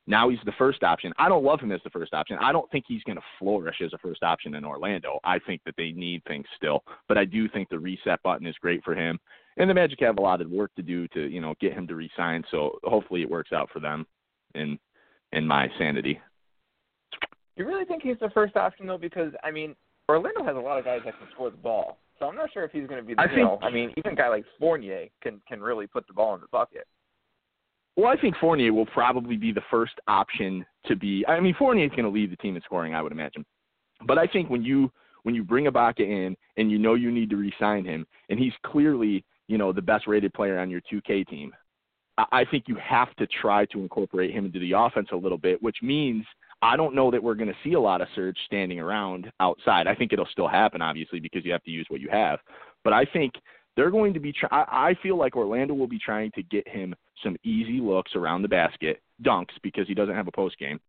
Now 0.07 0.29
he's 0.29 0.39
the 0.45 0.53
first 0.59 0.83
option. 0.83 1.15
I 1.19 1.31
don't 1.31 1.45
love 1.45 1.61
him 1.61 1.73
as 1.73 1.81
the 1.83 1.91
first 1.91 2.13
option. 2.13 2.37
I 2.39 2.53
don't 2.53 2.71
think 2.71 2.85
he's 2.87 3.03
going 3.05 3.17
to 3.17 3.25
flourish 3.39 3.81
as 3.83 3.95
a 3.95 3.99
first 3.99 4.23
option 4.23 4.55
in 4.55 4.63
Orlando. 4.63 5.19
I 5.25 5.39
think 5.39 5.63
that 5.65 5.77
they 5.79 5.93
need 5.93 6.23
things 6.29 6.45
still, 6.57 6.85
but 7.09 7.17
I 7.17 7.25
do 7.25 7.49
think 7.49 7.71
the 7.71 7.79
reset 7.79 8.23
button 8.23 8.47
is 8.47 8.55
great 8.61 8.85
for 8.85 8.95
him. 8.95 9.19
And 9.57 9.71
the 9.71 9.73
Magic 9.73 10.01
have 10.01 10.19
a 10.19 10.21
lot 10.21 10.43
of 10.43 10.51
work 10.51 10.75
to 10.75 10.83
do 10.83 11.09
to 11.09 11.27
you 11.27 11.41
know 11.41 11.55
get 11.59 11.73
him 11.73 11.87
to 11.87 11.95
resign. 11.95 12.45
So 12.51 12.79
hopefully 12.85 13.23
it 13.23 13.31
works 13.31 13.53
out 13.53 13.71
for 13.73 13.81
them. 13.81 14.07
And 14.55 14.79
in 15.35 15.47
my 15.47 15.69
sanity. 15.79 16.21
You 17.57 17.67
really 17.67 17.85
think 17.85 18.03
he's 18.03 18.19
the 18.21 18.31
first 18.31 18.57
option 18.57 18.87
though? 18.87 18.99
Because 18.99 19.33
I 19.43 19.51
mean, 19.51 19.75
Orlando 20.09 20.45
has 20.45 20.57
a 20.57 20.61
lot 20.61 20.79
of 20.79 20.85
guys 20.85 21.01
that 21.05 21.19
can 21.19 21.29
score 21.33 21.51
the 21.51 21.57
ball, 21.57 21.99
so 22.19 22.27
I'm 22.27 22.37
not 22.37 22.53
sure 22.53 22.65
if 22.65 22.73
he's 22.73 22.87
going 22.87 23.01
to 23.01 23.07
be 23.07 23.15
the. 23.15 23.21
I 23.21 23.25
you 23.25 23.31
think- 23.31 23.39
know, 23.43 23.59
I 23.63 23.71
mean, 23.71 23.93
even 23.97 24.13
a 24.13 24.17
guy 24.17 24.29
like 24.29 24.45
Fournier 24.59 25.07
can 25.23 25.41
can 25.49 25.61
really 25.61 25.87
put 25.87 26.07
the 26.07 26.13
ball 26.13 26.35
in 26.35 26.41
the 26.41 26.49
bucket. 26.51 26.87
Well, 27.97 28.09
I 28.09 28.17
think 28.21 28.35
Fournier 28.41 28.73
will 28.73 28.87
probably 28.87 29.37
be 29.37 29.53
the 29.53 29.63
first 29.71 29.95
option 30.09 30.67
to 30.87 30.97
be. 30.97 31.25
I 31.29 31.39
mean, 31.39 31.55
Fournier 31.57 31.85
is 31.85 31.91
going 31.91 32.05
to 32.05 32.11
lead 32.11 32.33
the 32.33 32.37
team 32.37 32.57
in 32.57 32.63
scoring, 32.63 32.95
I 32.95 33.01
would 33.01 33.13
imagine. 33.13 33.45
But 34.07 34.19
I 34.19 34.27
think 34.27 34.51
when 34.51 34.63
you 34.65 34.91
when 35.23 35.35
you 35.35 35.45
bring 35.45 35.67
Ibaka 35.67 36.01
in 36.01 36.37
and 36.57 36.71
you 36.71 36.79
know 36.79 36.95
you 36.95 37.11
need 37.11 37.31
to 37.31 37.37
re-sign 37.37 37.85
him, 37.85 38.07
and 38.29 38.39
he's 38.39 38.53
clearly 38.67 39.25
you 39.47 39.59
know 39.59 39.73
the 39.73 39.83
best 39.83 40.07
rated 40.09 40.35
player 40.35 40.59
on 40.59 40.71
your 40.71 40.81
2K 40.93 41.27
team, 41.29 41.53
I 42.33 42.45
think 42.51 42.65
you 42.67 42.77
have 42.77 43.15
to 43.17 43.27
try 43.27 43.65
to 43.67 43.81
incorporate 43.81 44.33
him 44.33 44.47
into 44.47 44.59
the 44.59 44.73
offense 44.73 45.09
a 45.13 45.17
little 45.17 45.39
bit, 45.39 45.63
which 45.63 45.77
means 45.83 46.25
I 46.65 46.77
don't 46.79 46.95
know 46.95 47.11
that 47.11 47.23
we're 47.23 47.35
going 47.35 47.51
to 47.51 47.57
see 47.63 47.75
a 47.75 47.81
lot 47.81 48.01
of 48.01 48.09
Serge 48.15 48.39
standing 48.47 48.81
around 48.81 49.31
outside. 49.39 49.87
I 49.87 49.95
think 49.95 50.15
it'll 50.15 50.25
still 50.33 50.49
happen, 50.49 50.81
obviously, 50.81 51.21
because 51.21 51.45
you 51.45 51.53
have 51.53 51.63
to 51.65 51.71
use 51.71 51.85
what 51.91 52.01
you 52.01 52.09
have. 52.11 52.39
But 52.83 52.95
I 52.95 53.05
think 53.05 53.35
they're 53.77 53.91
going 53.91 54.15
to 54.15 54.21
be. 54.21 54.33
Try- 54.33 54.49
I 54.51 54.95
feel 55.03 55.19
like 55.19 55.37
Orlando 55.37 55.75
will 55.75 55.87
be 55.87 55.99
trying 55.99 56.31
to 56.33 56.43
get 56.43 56.67
him 56.67 56.95
some 57.23 57.37
easy 57.45 57.81
looks 57.81 58.17
around 58.17 58.41
the 58.41 58.49
basket, 58.49 59.03
dunks, 59.23 59.53
because 59.63 59.87
he 59.87 59.95
doesn't 59.95 60.15
have 60.15 60.27
a 60.27 60.33
post 60.33 60.59
game. 60.59 60.81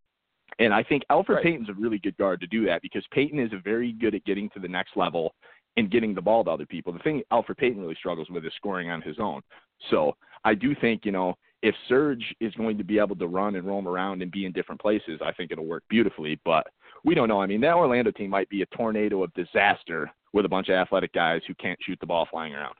And 0.59 0.73
I 0.73 0.81
think 0.81 1.03
Elfrid 1.11 1.35
Right. 1.35 1.43
Payton's 1.43 1.69
a 1.69 1.73
really 1.73 1.97
good 1.97 2.15
guard 2.15 2.39
to 2.39 2.47
do 2.47 2.65
that 2.67 2.81
because 2.81 3.03
Payton 3.11 3.39
is 3.39 3.51
very 3.61 3.91
good 3.91 4.15
at 4.15 4.23
getting 4.23 4.49
to 4.51 4.61
the 4.61 4.69
next 4.69 4.95
level 4.95 5.35
and 5.75 5.91
getting 5.91 6.15
the 6.15 6.21
ball 6.21 6.45
to 6.45 6.51
other 6.51 6.65
people. 6.65 6.93
The 6.93 6.99
thing 6.99 7.21
Elfrid 7.33 7.57
Payton 7.57 7.81
really 7.81 7.95
struggles 7.95 8.29
with 8.29 8.45
is 8.45 8.53
scoring 8.55 8.89
on 8.91 9.01
his 9.01 9.17
own. 9.19 9.41
So 9.89 10.15
I 10.45 10.53
do 10.55 10.73
think, 10.79 11.03
you 11.03 11.11
know, 11.11 11.35
if 11.61 11.75
Serge 11.87 12.23
is 12.39 12.53
going 12.55 12.77
to 12.77 12.83
be 12.83 12.99
able 12.99 13.15
to 13.15 13.27
run 13.27 13.55
and 13.55 13.65
roam 13.65 13.87
around 13.87 14.21
and 14.21 14.31
be 14.31 14.45
in 14.45 14.51
different 14.51 14.81
places, 14.81 15.19
I 15.23 15.31
think 15.31 15.51
it'll 15.51 15.65
work 15.65 15.83
beautifully. 15.89 16.39
But 16.45 16.67
we 17.03 17.15
don't 17.15 17.27
know. 17.27 17.41
I 17.41 17.47
mean, 17.47 17.61
that 17.61 17.75
Orlando 17.75 18.11
team 18.11 18.29
might 18.29 18.49
be 18.49 18.61
a 18.61 18.65
tornado 18.67 19.23
of 19.23 19.33
disaster 19.33 20.11
with 20.33 20.45
a 20.45 20.49
bunch 20.49 20.69
of 20.69 20.75
athletic 20.75 21.13
guys 21.13 21.41
who 21.47 21.55
can't 21.55 21.79
shoot 21.81 21.97
the 21.99 22.05
ball 22.05 22.27
flying 22.29 22.53
around. 22.53 22.75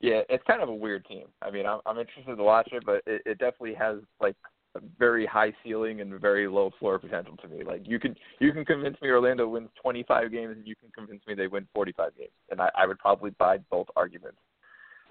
Yeah, 0.00 0.20
it's 0.28 0.44
kind 0.46 0.62
of 0.62 0.68
a 0.68 0.74
weird 0.74 1.06
team. 1.06 1.26
I 1.40 1.50
mean, 1.50 1.64
I'm, 1.64 1.80
I'm 1.86 1.98
interested 1.98 2.36
to 2.36 2.42
watch 2.42 2.68
it, 2.72 2.82
but 2.84 3.02
it, 3.06 3.22
it 3.24 3.38
definitely 3.38 3.74
has 3.74 3.96
like 4.20 4.36
a 4.74 4.80
very 4.98 5.24
high 5.24 5.54
ceiling 5.64 6.00
and 6.02 6.20
very 6.20 6.46
low 6.48 6.70
floor 6.78 6.98
potential 6.98 7.36
to 7.38 7.48
me. 7.48 7.64
Like 7.64 7.82
you 7.86 7.98
can 7.98 8.14
you 8.38 8.52
can 8.52 8.64
convince 8.64 9.00
me 9.00 9.08
Orlando 9.08 9.48
wins 9.48 9.70
25 9.80 10.30
games, 10.30 10.56
and 10.56 10.66
you 10.66 10.74
can 10.76 10.90
convince 10.90 11.26
me 11.26 11.34
they 11.34 11.46
win 11.46 11.66
45 11.74 12.16
games, 12.16 12.30
and 12.50 12.60
I, 12.60 12.70
I 12.76 12.86
would 12.86 12.98
probably 12.98 13.30
buy 13.38 13.58
both 13.70 13.86
arguments. 13.96 14.38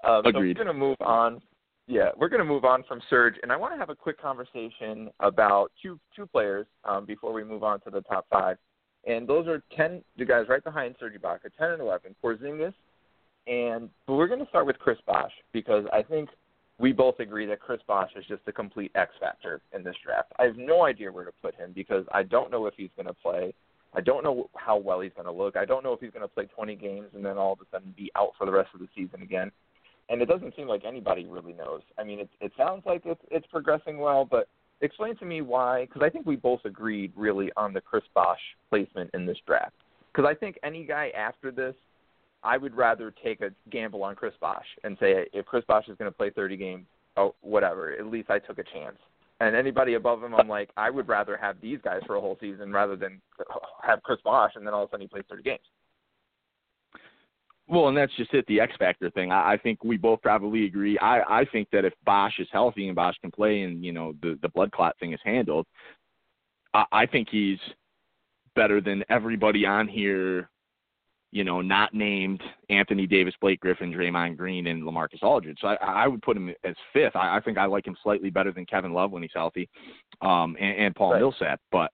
Um, 0.04 0.22
So 0.22 0.30
Agreed. 0.30 0.56
we're 0.56 0.64
going 0.64 0.74
to 0.74 0.80
move 0.80 0.96
on. 1.00 1.40
Yeah, 1.88 2.08
we're 2.16 2.28
going 2.28 2.40
to 2.40 2.44
move 2.44 2.64
on 2.64 2.82
from 2.88 3.00
Serge, 3.08 3.36
and 3.42 3.52
I 3.52 3.56
want 3.56 3.72
to 3.74 3.78
have 3.78 3.90
a 3.90 3.94
quick 3.94 4.20
conversation 4.20 5.08
about 5.20 5.70
two 5.80 6.00
two 6.14 6.26
players 6.26 6.66
um, 6.84 7.04
before 7.04 7.32
we 7.32 7.44
move 7.44 7.62
on 7.62 7.80
to 7.82 7.90
the 7.90 8.00
top 8.00 8.26
five. 8.28 8.58
And 9.06 9.28
those 9.28 9.46
are 9.46 9.62
ten 9.76 10.02
the 10.18 10.24
guys 10.24 10.46
right 10.48 10.64
behind 10.64 10.96
Serge 10.98 11.14
Ibaka, 11.14 11.50
ten 11.56 11.70
and 11.70 11.80
eleven. 11.80 12.14
Porzingis 12.22 12.74
and 13.46 13.88
but 14.06 14.14
we're 14.14 14.26
going 14.26 14.40
to 14.40 14.48
start 14.48 14.66
with 14.66 14.78
Chris 14.78 14.98
Bosh 15.06 15.32
because 15.52 15.84
I 15.92 16.02
think 16.02 16.28
we 16.78 16.92
both 16.92 17.20
agree 17.20 17.46
that 17.46 17.60
Chris 17.60 17.80
Bosh 17.86 18.10
is 18.16 18.24
just 18.26 18.42
a 18.46 18.52
complete 18.52 18.90
X 18.94 19.12
factor 19.20 19.60
in 19.74 19.82
this 19.82 19.94
draft. 20.04 20.32
I 20.38 20.44
have 20.44 20.56
no 20.56 20.84
idea 20.84 21.10
where 21.10 21.24
to 21.24 21.32
put 21.42 21.54
him 21.54 21.72
because 21.74 22.04
I 22.12 22.22
don't 22.22 22.50
know 22.50 22.66
if 22.66 22.74
he's 22.76 22.90
going 22.96 23.06
to 23.06 23.14
play. 23.14 23.54
I 23.94 24.00
don't 24.00 24.24
know 24.24 24.50
how 24.56 24.76
well 24.76 25.00
he's 25.00 25.12
going 25.14 25.26
to 25.26 25.32
look. 25.32 25.56
I 25.56 25.64
don't 25.64 25.82
know 25.82 25.92
if 25.92 26.00
he's 26.00 26.10
going 26.10 26.22
to 26.22 26.28
play 26.28 26.44
20 26.44 26.74
games 26.76 27.06
and 27.14 27.24
then 27.24 27.38
all 27.38 27.52
of 27.52 27.60
a 27.60 27.64
sudden 27.70 27.94
be 27.96 28.10
out 28.16 28.32
for 28.36 28.44
the 28.44 28.52
rest 28.52 28.70
of 28.74 28.80
the 28.80 28.88
season 28.94 29.22
again. 29.22 29.50
And 30.08 30.22
it 30.22 30.26
doesn't 30.26 30.54
seem 30.54 30.68
like 30.68 30.84
anybody 30.84 31.26
really 31.26 31.52
knows. 31.52 31.82
I 31.98 32.04
mean, 32.04 32.20
it, 32.20 32.30
it 32.40 32.52
sounds 32.56 32.82
like 32.86 33.02
it's, 33.04 33.20
it's 33.30 33.46
progressing 33.48 33.98
well, 33.98 34.24
but 34.24 34.48
explain 34.80 35.16
to 35.16 35.24
me 35.24 35.40
why. 35.40 35.86
Because 35.86 36.02
I 36.04 36.10
think 36.10 36.26
we 36.26 36.36
both 36.36 36.60
agreed 36.64 37.12
really 37.16 37.50
on 37.56 37.72
the 37.72 37.80
Chris 37.80 38.04
Bosh 38.14 38.38
placement 38.70 39.10
in 39.14 39.26
this 39.26 39.38
draft. 39.46 39.74
Because 40.12 40.28
I 40.30 40.34
think 40.34 40.58
any 40.62 40.84
guy 40.84 41.10
after 41.16 41.50
this 41.50 41.74
I 42.46 42.56
would 42.56 42.76
rather 42.76 43.12
take 43.24 43.40
a 43.40 43.50
gamble 43.70 44.04
on 44.04 44.14
Chris 44.14 44.34
Bosh 44.40 44.66
and 44.84 44.96
say 45.00 45.26
if 45.32 45.46
Chris 45.46 45.64
Bosh 45.66 45.88
is 45.88 45.96
going 45.98 46.10
to 46.10 46.16
play 46.16 46.30
30 46.30 46.56
games, 46.56 46.86
oh 47.16 47.34
whatever, 47.40 47.92
at 47.92 48.06
least 48.06 48.30
I 48.30 48.38
took 48.38 48.58
a 48.58 48.62
chance. 48.62 48.96
And 49.40 49.54
anybody 49.54 49.94
above 49.94 50.22
him, 50.22 50.34
I'm 50.34 50.48
like, 50.48 50.70
I 50.76 50.88
would 50.88 51.08
rather 51.08 51.36
have 51.36 51.60
these 51.60 51.78
guys 51.84 52.00
for 52.06 52.14
a 52.14 52.20
whole 52.20 52.38
season 52.40 52.72
rather 52.72 52.96
than 52.96 53.20
have 53.82 54.02
Chris 54.02 54.18
Bosh 54.24 54.52
and 54.54 54.66
then 54.66 54.72
all 54.72 54.84
of 54.84 54.88
a 54.88 54.92
sudden 54.92 55.02
he 55.02 55.08
plays 55.08 55.24
30 55.28 55.42
games. 55.42 55.60
Well, 57.68 57.88
and 57.88 57.96
that's 57.96 58.14
just 58.16 58.32
it, 58.32 58.46
the 58.46 58.60
X 58.60 58.74
factor 58.78 59.10
thing. 59.10 59.32
I, 59.32 59.54
I 59.54 59.56
think 59.56 59.82
we 59.82 59.96
both 59.96 60.22
probably 60.22 60.66
agree. 60.66 60.96
I, 60.98 61.40
I 61.40 61.44
think 61.46 61.68
that 61.72 61.84
if 61.84 61.92
Bosh 62.04 62.38
is 62.38 62.46
healthy 62.52 62.86
and 62.86 62.94
Bosh 62.94 63.16
can 63.20 63.32
play 63.32 63.62
and, 63.62 63.84
you 63.84 63.92
know, 63.92 64.14
the, 64.22 64.38
the 64.40 64.48
blood 64.50 64.70
clot 64.70 64.96
thing 65.00 65.12
is 65.12 65.20
handled, 65.24 65.66
I, 66.74 66.84
I 66.92 67.06
think 67.06 67.28
he's 67.28 67.58
better 68.54 68.80
than 68.80 69.04
everybody 69.08 69.66
on 69.66 69.88
here, 69.88 70.48
you 71.32 71.42
know, 71.42 71.60
not 71.60 71.92
named 71.92 72.40
Anthony 72.70 73.04
Davis, 73.06 73.34
Blake 73.40 73.58
Griffin, 73.58 73.92
Draymond 73.92 74.36
Green, 74.36 74.68
and 74.68 74.84
Lamarcus 74.84 75.22
Aldridge. 75.22 75.58
So 75.60 75.66
I, 75.66 75.74
I 75.74 76.06
would 76.06 76.22
put 76.22 76.36
him 76.36 76.54
as 76.62 76.76
fifth. 76.92 77.16
I, 77.16 77.36
I 77.36 77.40
think 77.40 77.58
I 77.58 77.66
like 77.66 77.86
him 77.86 77.96
slightly 78.02 78.30
better 78.30 78.52
than 78.52 78.64
Kevin 78.64 78.92
Love 78.92 79.10
when 79.10 79.22
he's 79.22 79.32
healthy, 79.34 79.68
um, 80.22 80.56
and, 80.60 80.78
and 80.78 80.94
Paul 80.94 81.12
Right. 81.12 81.18
Millsap. 81.18 81.60
But 81.72 81.90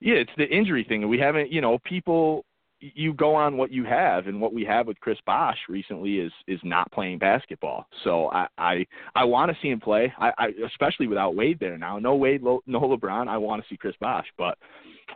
yeah, 0.00 0.14
it's 0.14 0.30
the 0.36 0.48
injury 0.48 0.84
thing. 0.88 1.06
We 1.08 1.18
haven't, 1.18 1.50
you 1.50 1.60
know, 1.60 1.78
people 1.84 2.44
you 2.80 3.12
go 3.12 3.34
on 3.34 3.56
what 3.56 3.72
you 3.72 3.84
have, 3.84 4.26
and 4.26 4.40
what 4.40 4.52
we 4.52 4.64
have 4.64 4.86
with 4.86 5.00
Chris 5.00 5.18
Bosh 5.26 5.58
recently 5.68 6.18
is 6.18 6.32
is 6.46 6.60
not 6.62 6.90
playing 6.92 7.18
basketball. 7.18 7.86
So 8.04 8.30
I 8.30 8.46
I, 8.56 8.86
I 9.14 9.24
want 9.24 9.50
to 9.50 9.58
see 9.60 9.68
him 9.68 9.80
play. 9.80 10.12
I, 10.18 10.32
I 10.38 10.48
especially 10.66 11.08
without 11.08 11.34
Wade 11.34 11.58
there 11.58 11.76
now. 11.76 11.98
No 11.98 12.14
Wade, 12.14 12.42
no 12.42 12.62
LeBron. 12.66 13.28
I 13.28 13.36
want 13.38 13.62
to 13.62 13.68
see 13.68 13.76
Chris 13.76 13.96
Bosh, 14.00 14.26
but 14.36 14.56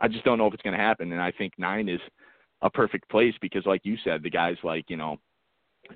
I 0.01 0.07
just 0.07 0.25
don't 0.25 0.37
know 0.37 0.47
if 0.47 0.53
it's 0.53 0.63
going 0.63 0.77
to 0.77 0.83
happen. 0.83 1.11
And 1.11 1.21
I 1.21 1.31
think 1.31 1.53
nine 1.57 1.87
is 1.87 2.01
a 2.61 2.69
perfect 2.69 3.09
place 3.09 3.35
because, 3.41 3.65
like 3.65 3.81
you 3.83 3.97
said, 4.03 4.23
the 4.23 4.29
guys 4.29 4.57
like 4.63 4.89
you 4.89 4.97
know 4.97 5.17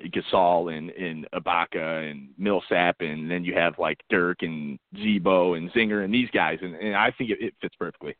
Gasol 0.05 0.75
and 0.75 0.89
and 0.91 1.27
Ibaka 1.33 2.09
and 2.09 2.29
Millsap, 2.37 2.97
and 3.01 3.29
then 3.29 3.43
you 3.43 3.53
have 3.55 3.77
like 3.77 3.99
Dirk 4.09 4.41
and 4.41 4.79
Zebo 4.95 5.57
and 5.57 5.71
Zinger 5.71 6.03
and 6.03 6.13
these 6.13 6.29
guys, 6.33 6.59
and, 6.61 6.75
and 6.75 6.95
I 6.95 7.11
think 7.17 7.31
it, 7.31 7.41
it 7.41 7.53
fits 7.61 7.75
perfectly. 7.77 8.15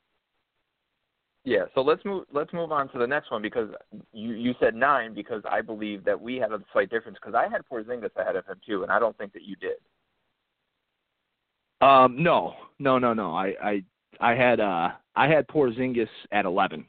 Yeah, 1.48 1.64
so 1.76 1.80
let's 1.80 2.04
move 2.04 2.26
let's 2.34 2.52
move 2.52 2.74
on 2.74 2.90
to 2.90 2.98
the 3.00 3.08
next 3.08 3.32
one 3.32 3.42
because 3.42 3.70
you 4.12 4.34
you 4.34 4.54
said 4.60 4.76
nine 4.76 5.14
because 5.14 5.42
I 5.50 5.62
believe 5.62 6.04
that 6.04 6.20
we 6.20 6.36
had 6.36 6.52
a 6.52 6.60
slight 6.74 6.90
difference 6.90 7.18
because 7.22 7.36
I 7.36 7.48
had 7.50 7.62
Porzingis 7.72 8.14
ahead 8.18 8.36
of 8.36 8.46
him 8.46 8.60
too, 8.68 8.84
and 8.84 8.92
I 8.92 9.00
don't 9.00 9.18
think 9.18 9.32
that 9.32 9.44
you 9.44 9.56
did. 9.56 9.78
Um, 11.80 12.22
no, 12.22 12.56
no, 12.80 13.00
no, 13.00 13.14
no. 13.14 13.34
I, 13.34 13.54
I, 13.64 13.84
I 14.20 14.36
had, 14.36 14.60
uh, 14.60 14.90
I 15.16 15.30
had 15.30 15.48
Porzingis 15.48 16.10
at 16.34 16.44
eleven, 16.44 16.86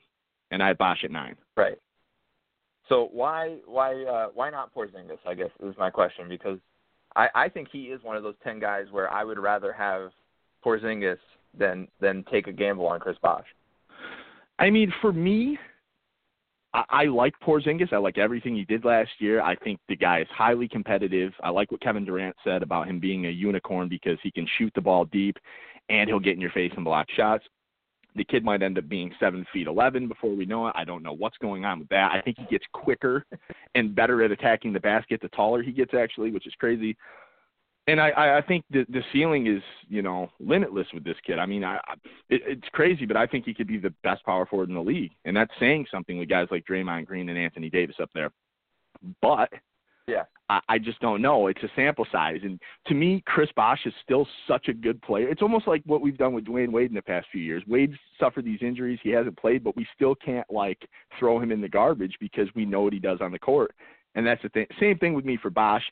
and 0.51 0.61
I 0.61 0.66
had 0.66 0.79
Bosh 0.79 1.05
at 1.05 1.12
nine. 1.12 1.37
Right. 1.57 1.79
So 2.88 3.11
why 3.12 3.59
why 3.64 4.03
uh, 4.07 4.31
why 4.35 4.51
not 4.51 4.75
Porzingis? 4.75 5.21
I 5.25 5.35
guess 5.35 5.51
is 5.62 5.77
my 5.79 5.90
question 5.90 6.29
because 6.29 6.59
I, 7.14 7.29
I 7.33 7.49
think 7.49 7.68
he 7.71 7.83
is 7.83 8.03
one 8.03 8.16
of 8.16 8.25
those 8.25 8.35
ten 8.42 8.59
guys 8.59 8.87
where 8.90 9.09
I 9.09 9.23
would 9.23 9.38
rather 9.38 9.73
have 9.73 10.11
Porzingis 10.66 11.18
than 11.57 11.87
than 12.01 12.25
take 12.29 12.49
a 12.49 12.53
gamble 12.53 12.88
on 12.88 12.99
Chris 12.99 13.18
Bosh. 13.23 13.47
I 14.59 14.71
mean, 14.71 14.92
for 15.01 15.12
me, 15.12 15.59
I, 16.75 16.85
I 16.90 17.05
like 17.05 17.35
Porzingis. 17.42 17.92
I 17.92 17.99
like 17.99 18.18
everything 18.18 18.55
he 18.55 18.64
did 18.64 18.85
last 18.85 19.11
year. 19.18 19.40
I 19.40 19.57
think 19.57 19.81
the 19.88 19.97
guy 19.97 20.21
is 20.21 20.29
highly 20.31 20.68
competitive. 20.68 21.33
I 21.42 21.51
like 21.51 21.71
what 21.71 21.81
Kevin 21.81 22.05
Durant 22.05 22.37
said 22.44 22.62
about 22.62 22.88
him 22.88 23.01
being 23.01 23.27
a 23.27 23.31
unicorn 23.31 23.88
because 23.88 24.18
he 24.23 24.31
can 24.31 24.47
shoot 24.59 24.73
the 24.75 24.81
ball 24.81 25.05
deep, 25.07 25.37
and 25.88 26.09
he'll 26.09 26.21
get 26.21 26.35
in 26.35 26.40
your 26.40 26.51
face 26.51 26.73
and 26.77 26.85
block 26.85 27.07
shots. 27.11 27.44
The 28.16 28.25
kid 28.25 28.44
might 28.44 28.62
end 28.62 28.79
up 28.79 28.88
being 28.88 29.14
seven 29.21 29.47
feet 29.53 29.68
eleven 29.68 30.09
before 30.09 30.35
we 30.35 30.44
know 30.44 30.66
it. 30.66 30.75
I 30.77 30.85
don't 30.85 31.05
know 31.05 31.12
what's 31.12 31.38
going 31.38 31.64
on 31.64 31.79
with 31.79 31.88
that. 31.90 32.11
I 32.12 32.21
think 32.21 32.38
he 32.38 32.47
gets 32.47 32.64
quicker 32.73 33.25
and 33.75 33.94
better 33.94 34.25
at 34.25 34.33
attacking 34.33 34.73
the 34.73 34.81
basket 34.81 35.21
the 35.21 35.29
taller 35.29 35.62
he 35.62 35.71
gets, 35.71 35.94
actually, 35.94 36.33
which 36.33 36.47
is 36.47 36.55
crazy. 36.59 36.97
And 37.88 37.98
I, 38.01 38.11
I 38.11 38.38
I 38.38 38.42
think 38.42 38.64
the 38.70 38.85
the 38.90 39.03
ceiling 39.12 39.46
is 39.46 39.62
you 39.88 40.03
know 40.03 40.31
limitless 40.38 40.87
with 40.92 41.05
this 41.05 41.16
kid. 41.27 41.38
I 41.38 41.46
mean, 41.46 41.64
I, 41.64 41.77
I 41.77 41.94
it, 42.29 42.42
it's 42.46 42.68
crazy, 42.72 43.07
but 43.07 43.16
I 43.16 43.27
think 43.27 43.46
he 43.46 43.55
could 43.55 43.66
be 43.66 43.79
the 43.79 43.94
best 44.05 44.24
power 44.24 44.44
forward 44.44 44.68
in 44.68 44.74
the 44.74 44.81
league, 44.81 45.12
and 45.24 45.35
that's 45.35 45.51
saying 45.59 45.87
something 45.90 46.18
with 46.18 46.29
guys 46.29 46.48
like 46.51 46.66
Draymond 46.66 47.07
Green 47.07 47.31
and 47.31 47.38
Anthony 47.38 47.70
Davis 47.70 47.96
up 48.01 48.11
there. 48.14 48.31
But 49.22 49.51
Yeah. 50.07 50.24
I, 50.51 50.61
I 50.68 50.79
just 50.79 51.01
don't 51.01 51.22
know. 51.22 51.46
It's 51.46 51.62
a 51.62 51.68
sample 51.77 52.07
size, 52.12 52.40
and 52.42 52.61
to 52.88 52.94
me, 52.94 53.22
Chris 53.27 53.51
Bosh 53.57 53.81
is 53.87 53.94
still 54.03 54.27
such 54.46 54.68
a 54.68 54.74
good 54.74 55.01
player. 55.01 55.29
It's 55.29 55.42
almost 55.42 55.66
like 55.66 55.83
what 55.87 56.03
we've 56.03 56.16
done 56.16 56.35
with 56.35 56.44
Dwyane 56.44 56.72
Wade 56.72 56.90
in 56.90 56.94
the 56.94 57.03
past 57.03 57.27
few 57.33 57.42
years. 57.42 57.62
Wade's 57.66 57.96
suffered 58.20 58.44
these 58.44 58.62
injuries; 58.62 58.98
he 59.03 59.11
hasn't 59.11 59.38
played, 59.38 59.64
but 59.64 59.77
we 59.77 59.87
still 59.94 60.14
can't 60.14 60.51
like 60.51 60.87
throw 61.18 61.38
him 61.40 61.53
in 61.53 61.62
the 61.62 61.68
garbage 61.68 62.16
because 62.20 62.48
we 62.55 62.66
know 62.66 62.83
what 62.83 62.92
he 62.92 62.98
does 62.98 63.20
on 63.22 63.33
the 63.33 63.38
court. 63.38 63.72
And 64.14 64.27
that's 64.27 64.42
the 64.42 64.48
thing. 64.48 64.66
Same 64.81 64.98
thing 64.98 65.14
with 65.14 65.24
me 65.24 65.38
for 65.40 65.51
Bosh. 65.51 65.85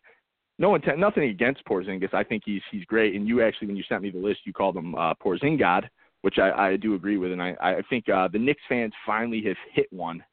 No 0.58 0.74
intent, 0.74 0.98
nothing 0.98 1.24
against 1.24 1.64
Porzingis. 1.66 2.14
I 2.14 2.24
think 2.24 2.42
he's 2.46 2.62
he's 2.70 2.84
great. 2.86 3.14
And 3.14 3.28
you 3.28 3.42
actually, 3.42 3.68
when 3.68 3.76
you 3.76 3.84
sent 3.88 4.02
me 4.02 4.10
the 4.10 4.18
list, 4.18 4.40
you 4.44 4.52
called 4.52 4.76
him 4.76 4.94
uh, 4.94 5.14
Porzingod, 5.14 5.88
which 6.22 6.38
I, 6.38 6.50
I 6.50 6.76
do 6.76 6.94
agree 6.94 7.18
with. 7.18 7.32
And 7.32 7.42
I, 7.42 7.54
I 7.60 7.82
think 7.90 8.08
uh, 8.08 8.28
the 8.28 8.38
Knicks 8.38 8.62
fans 8.68 8.92
finally 9.04 9.42
have 9.42 9.56
hit 9.72 9.86
one, 9.92 10.24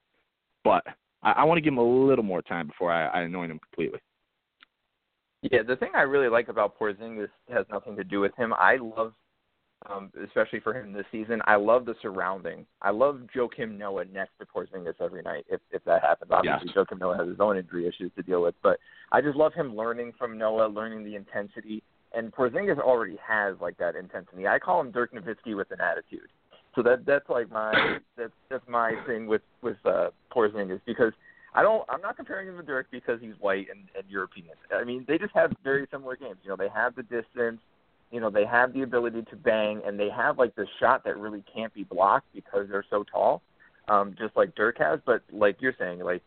but 0.64 0.84
I, 1.24 1.32
I 1.32 1.44
want 1.44 1.58
to 1.58 1.62
give 1.62 1.74
him 1.74 1.80
a 1.80 2.06
little 2.06 2.24
more 2.24 2.42
time 2.42 2.68
before 2.68 2.92
I, 2.92 3.08
I 3.08 3.22
anoint 3.24 3.52
him 3.52 3.60
completely. 3.60 4.00
Yeah, 5.42 5.62
the 5.62 5.76
thing 5.76 5.90
I 5.94 6.04
really 6.04 6.30
like 6.30 6.48
about 6.48 6.80
Porzingis 6.80 7.28
has 7.54 7.66
nothing 7.70 7.98
to 7.98 8.04
do 8.06 8.22
with 8.22 8.34
him. 8.38 8.54
I 8.54 8.78
love, 8.78 9.12
um, 9.90 10.12
especially 10.26 10.60
for 10.60 10.74
him 10.74 10.94
this 10.94 11.06
season, 11.12 11.42
I 11.46 11.56
love 11.56 11.86
the 11.86 11.96
surrounding. 12.02 12.66
I 12.82 12.92
love 12.92 13.22
Joakim 13.36 13.78
Noah 13.78 14.06
next 14.06 14.32
to 14.40 14.46
Porzingis 14.46 14.96
every 15.02 15.22
night. 15.22 15.46
If 15.50 15.62
if 15.72 15.84
that 15.86 16.02
happens, 16.02 16.32
obviously 16.32 16.68
Yes. 16.68 16.76
Joakim 16.76 17.00
Noah 17.00 17.18
has 17.18 17.28
his 17.28 17.40
own 17.40 17.58
injury 17.58 17.88
issues 17.88 18.12
to 18.16 18.24
deal 18.24 18.42
with, 18.42 18.56
but 18.64 18.80
I 19.12 19.22
just 19.22 19.36
love 19.36 19.54
him 19.54 19.76
learning 19.76 20.14
from 20.18 20.38
Noah, 20.38 20.68
learning 20.68 21.04
the 21.04 21.16
intensity, 21.16 21.84
and 22.14 22.32
Porzingis 22.32 22.80
already 22.80 23.18
has 23.28 23.56
like 23.60 23.78
that 23.78 23.96
intensity. 23.96 24.48
I 24.48 24.60
call 24.60 24.82
him 24.82 24.92
Dirk 24.92 25.14
Nowitzki 25.14 25.56
with 25.56 25.72
an 25.72 25.82
attitude. 25.82 26.30
So 26.76 26.82
that 26.84 27.06
that's 27.06 27.30
like 27.30 27.52
my 27.52 27.98
that's 28.18 28.34
that's 28.50 28.68
my 28.68 28.94
thing 29.06 29.28
with 29.28 29.42
with 29.62 29.78
uh, 29.86 30.10
Porzingis 30.36 30.82
because 30.86 31.14
I 31.56 31.62
don't 31.62 31.84
I'm 31.90 32.02
not 32.02 32.16
comparing 32.16 32.48
him 32.48 32.58
to 32.58 32.64
Dirk 32.64 32.88
because 32.92 33.20
he's 33.22 33.34
white 33.40 33.68
and, 33.70 33.82
and 33.98 34.10
European. 34.10 34.56
I 34.74 34.84
mean 34.84 35.06
they 35.08 35.18
just 35.18 35.34
have 35.36 35.52
very 35.64 35.88
similar 35.92 36.16
games. 36.16 36.38
You 36.44 36.50
know 36.50 36.56
they 36.56 36.70
have 36.70 36.96
the 36.96 37.04
distance, 37.04 37.60
you 38.14 38.20
know 38.20 38.30
they 38.30 38.46
have 38.46 38.74
the 38.74 38.84
ability 38.84 39.24
to 39.32 39.36
bang, 39.36 39.82
and 39.86 40.00
they 40.00 40.10
have 40.10 40.38
like 40.38 40.56
the 40.56 40.68
shot 40.80 41.04
that 41.06 41.18
really 41.18 41.44
can't 41.54 41.74
be 41.74 41.84
blocked 41.84 42.28
because 42.34 42.68
they're 42.70 42.86
so 42.88 43.04
tall, 43.04 43.42
um, 43.88 44.16
just 44.20 44.38
like 44.38 44.54
Dirk 44.56 44.78
has. 44.78 45.00
But 45.04 45.24
like 45.32 45.58
you're 45.60 45.74
saying, 45.80 46.00
like 46.00 46.22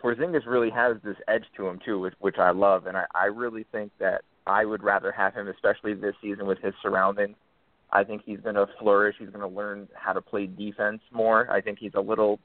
Porzingis 0.00 0.46
really 0.46 0.70
has 0.70 0.98
this 1.04 1.16
edge 1.26 1.44
to 1.56 1.66
him 1.66 1.80
too, 1.84 1.98
which 1.98 2.14
which 2.20 2.36
I 2.38 2.52
love, 2.52 2.86
and 2.86 2.96
I 2.96 3.06
I 3.12 3.24
really 3.24 3.66
think 3.72 3.90
that 3.98 4.22
I 4.46 4.64
would 4.64 4.84
rather 4.84 5.10
have 5.10 5.34
him, 5.34 5.48
especially 5.48 5.94
this 5.94 6.14
season 6.22 6.46
with 6.46 6.58
his 6.60 6.74
surroundings. 6.80 7.36
I 7.90 8.04
think 8.04 8.22
he's 8.24 8.40
going 8.40 8.54
to 8.54 8.66
flourish. 8.78 9.16
He's 9.18 9.28
going 9.28 9.40
to 9.40 9.54
learn 9.54 9.88
how 9.94 10.12
to 10.12 10.22
play 10.22 10.46
defense 10.46 11.02
more. 11.12 11.50
I 11.50 11.60
think 11.60 11.78
he's 11.78 11.92
a 11.94 12.00
little, 12.00 12.38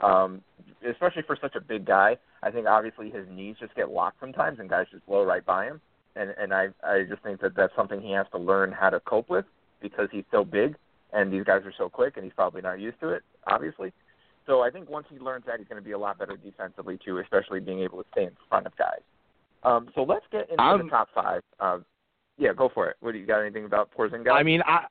um, 0.00 0.40
especially 0.88 1.22
for 1.26 1.36
such 1.38 1.54
a 1.54 1.60
big 1.60 1.84
guy. 1.84 2.16
I 2.42 2.50
think 2.50 2.66
obviously 2.66 3.10
his 3.10 3.28
knees 3.28 3.56
just 3.60 3.74
get 3.74 3.90
locked 3.90 4.20
sometimes, 4.20 4.58
and 4.60 4.70
guys 4.70 4.86
just 4.90 5.04
blow 5.04 5.24
right 5.24 5.44
by 5.44 5.66
him. 5.66 5.80
And 6.16 6.34
and 6.38 6.52
I 6.52 6.68
I 6.82 7.04
just 7.08 7.22
think 7.22 7.40
that 7.40 7.54
that's 7.54 7.74
something 7.76 8.00
he 8.00 8.12
has 8.12 8.26
to 8.32 8.38
learn 8.38 8.72
how 8.72 8.90
to 8.90 9.00
cope 9.00 9.28
with 9.28 9.44
because 9.80 10.08
he's 10.10 10.24
so 10.30 10.44
big, 10.44 10.76
and 11.12 11.32
these 11.32 11.44
guys 11.44 11.62
are 11.64 11.72
so 11.76 11.88
quick, 11.88 12.16
and 12.16 12.24
he's 12.24 12.34
probably 12.34 12.60
not 12.62 12.80
used 12.80 13.00
to 13.00 13.10
it, 13.10 13.22
obviously. 13.46 13.92
So 14.46 14.62
I 14.62 14.70
think 14.70 14.90
once 14.90 15.06
he 15.08 15.18
learns 15.18 15.44
that, 15.46 15.58
he's 15.58 15.68
going 15.68 15.80
to 15.80 15.84
be 15.84 15.92
a 15.92 15.98
lot 15.98 16.18
better 16.18 16.36
defensively 16.36 16.98
too, 17.04 17.18
especially 17.18 17.60
being 17.60 17.80
able 17.80 18.02
to 18.02 18.08
stay 18.12 18.24
in 18.24 18.32
front 18.48 18.66
of 18.66 18.76
guys. 18.76 19.00
Um, 19.62 19.88
so 19.94 20.02
let's 20.02 20.24
get 20.32 20.50
into 20.50 20.60
I'm- 20.62 20.84
the 20.84 20.90
top 20.90 21.08
five. 21.14 21.42
Uh, 21.60 21.78
yeah, 22.38 22.52
go 22.54 22.70
for 22.72 22.88
it. 22.88 22.96
What 23.00 23.12
do 23.12 23.18
you 23.18 23.26
got? 23.26 23.40
Anything 23.40 23.66
about 23.66 23.90
Porzingis? 23.96 24.32
I 24.32 24.42
mean, 24.42 24.62
I 24.66 24.86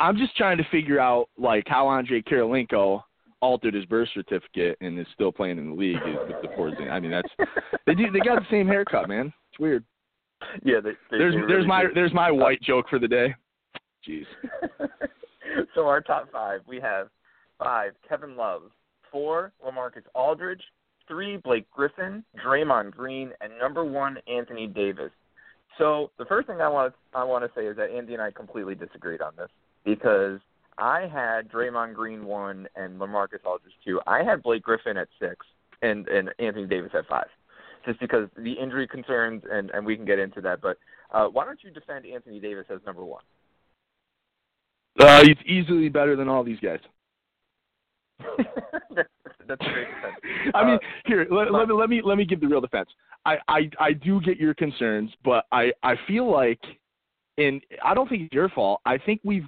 I'm 0.00 0.16
just 0.16 0.36
trying 0.36 0.58
to 0.58 0.64
figure 0.70 0.98
out 0.98 1.28
like 1.38 1.64
how 1.66 1.88
Andrei 1.88 2.20
Kirilenko 2.22 3.02
altered 3.40 3.74
his 3.74 3.84
birth 3.86 4.08
certificate 4.12 4.76
and 4.80 4.98
is 4.98 5.06
still 5.14 5.30
playing 5.32 5.58
in 5.58 5.70
the 5.70 5.74
league 5.74 5.98
with 6.04 6.42
the 6.42 6.48
Porzingis. 6.48 6.90
I 6.90 6.98
mean, 7.00 7.12
that's 7.12 7.28
they 7.86 7.94
do 7.94 8.10
they 8.10 8.18
got 8.18 8.40
the 8.40 8.46
same 8.50 8.66
haircut, 8.66 9.08
man. 9.08 9.32
It's 9.52 9.60
weird. 9.60 9.84
Yeah, 10.64 10.80
they, 10.82 10.90
they, 11.10 11.18
There's 11.18 11.34
they 11.34 11.40
there's 11.40 11.48
really 11.48 11.66
my 11.66 11.82
do. 11.82 11.88
there's 11.94 12.14
my 12.14 12.30
uh, 12.30 12.34
white 12.34 12.62
joke 12.62 12.86
for 12.88 12.98
the 12.98 13.08
day. 13.08 13.34
Jeez. 14.06 14.24
so 15.74 15.86
our 15.86 16.00
top 16.00 16.30
five, 16.32 16.60
we 16.66 16.80
have 16.80 17.08
five 17.58 17.92
Kevin 18.08 18.36
Love, 18.36 18.62
four 19.12 19.52
Lamarcus 19.64 20.02
Aldridge, 20.14 20.62
three 21.06 21.36
Blake 21.38 21.70
Griffin, 21.70 22.24
Draymond 22.44 22.92
Green, 22.92 23.32
and 23.40 23.52
number 23.60 23.84
one 23.84 24.16
Anthony 24.26 24.66
Davis. 24.66 25.10
So 25.78 26.10
the 26.18 26.24
first 26.24 26.46
thing 26.46 26.60
I 26.60 26.68
want 26.68 26.92
to, 26.92 27.18
I 27.18 27.24
want 27.24 27.44
to 27.44 27.50
say 27.58 27.66
is 27.66 27.76
that 27.76 27.90
Andy 27.90 28.14
and 28.14 28.22
I 28.22 28.30
completely 28.30 28.74
disagreed 28.74 29.20
on 29.20 29.32
this 29.36 29.48
because 29.84 30.40
I 30.78 31.08
had 31.12 31.50
Draymond 31.50 31.94
Green 31.94 32.24
one 32.24 32.66
and 32.76 32.98
Lamarcus 33.00 33.44
Aldridge 33.44 33.74
two. 33.84 34.00
I 34.06 34.22
had 34.22 34.42
Blake 34.42 34.62
Griffin 34.62 34.96
at 34.96 35.08
six 35.18 35.46
and 35.82 36.08
and 36.08 36.30
Anthony 36.38 36.66
Davis 36.66 36.92
at 36.94 37.06
five, 37.06 37.28
just 37.86 38.00
because 38.00 38.28
the 38.36 38.52
injury 38.52 38.86
concerns 38.86 39.42
and 39.50 39.70
and 39.70 39.84
we 39.84 39.96
can 39.96 40.04
get 40.04 40.18
into 40.18 40.40
that. 40.42 40.60
But 40.60 40.78
uh, 41.12 41.26
why 41.26 41.44
don't 41.44 41.62
you 41.62 41.70
defend 41.70 42.06
Anthony 42.06 42.40
Davis 42.40 42.66
as 42.70 42.80
number 42.86 43.04
one? 43.04 43.22
Uh, 44.98 45.22
he's 45.22 45.36
easily 45.46 45.88
better 45.88 46.16
than 46.16 46.28
all 46.28 46.42
these 46.44 46.60
guys. 46.60 46.80
that's, 48.18 49.08
that's 49.48 49.60
a 49.60 49.72
great 49.72 49.86
defense. 49.88 50.16
I 50.54 50.64
mean, 50.64 50.74
Uh, 50.74 50.78
here 51.06 51.26
let, 51.30 51.52
let 51.52 51.68
me 51.68 51.74
let 51.74 51.88
me 51.88 52.02
let 52.04 52.18
me 52.18 52.24
give 52.24 52.40
the 52.40 52.46
real 52.48 52.60
defense. 52.60 52.88
I, 53.24 53.36
I 53.48 53.70
I 53.78 53.92
do 53.92 54.20
get 54.20 54.36
your 54.36 54.54
concerns, 54.54 55.10
but 55.24 55.44
I 55.52 55.72
I 55.82 55.94
feel 56.06 56.30
like, 56.30 56.60
and 57.38 57.62
I 57.84 57.94
don't 57.94 58.08
think 58.08 58.22
it's 58.22 58.34
your 58.34 58.48
fault. 58.50 58.80
I 58.84 58.98
think 58.98 59.20
we've 59.24 59.46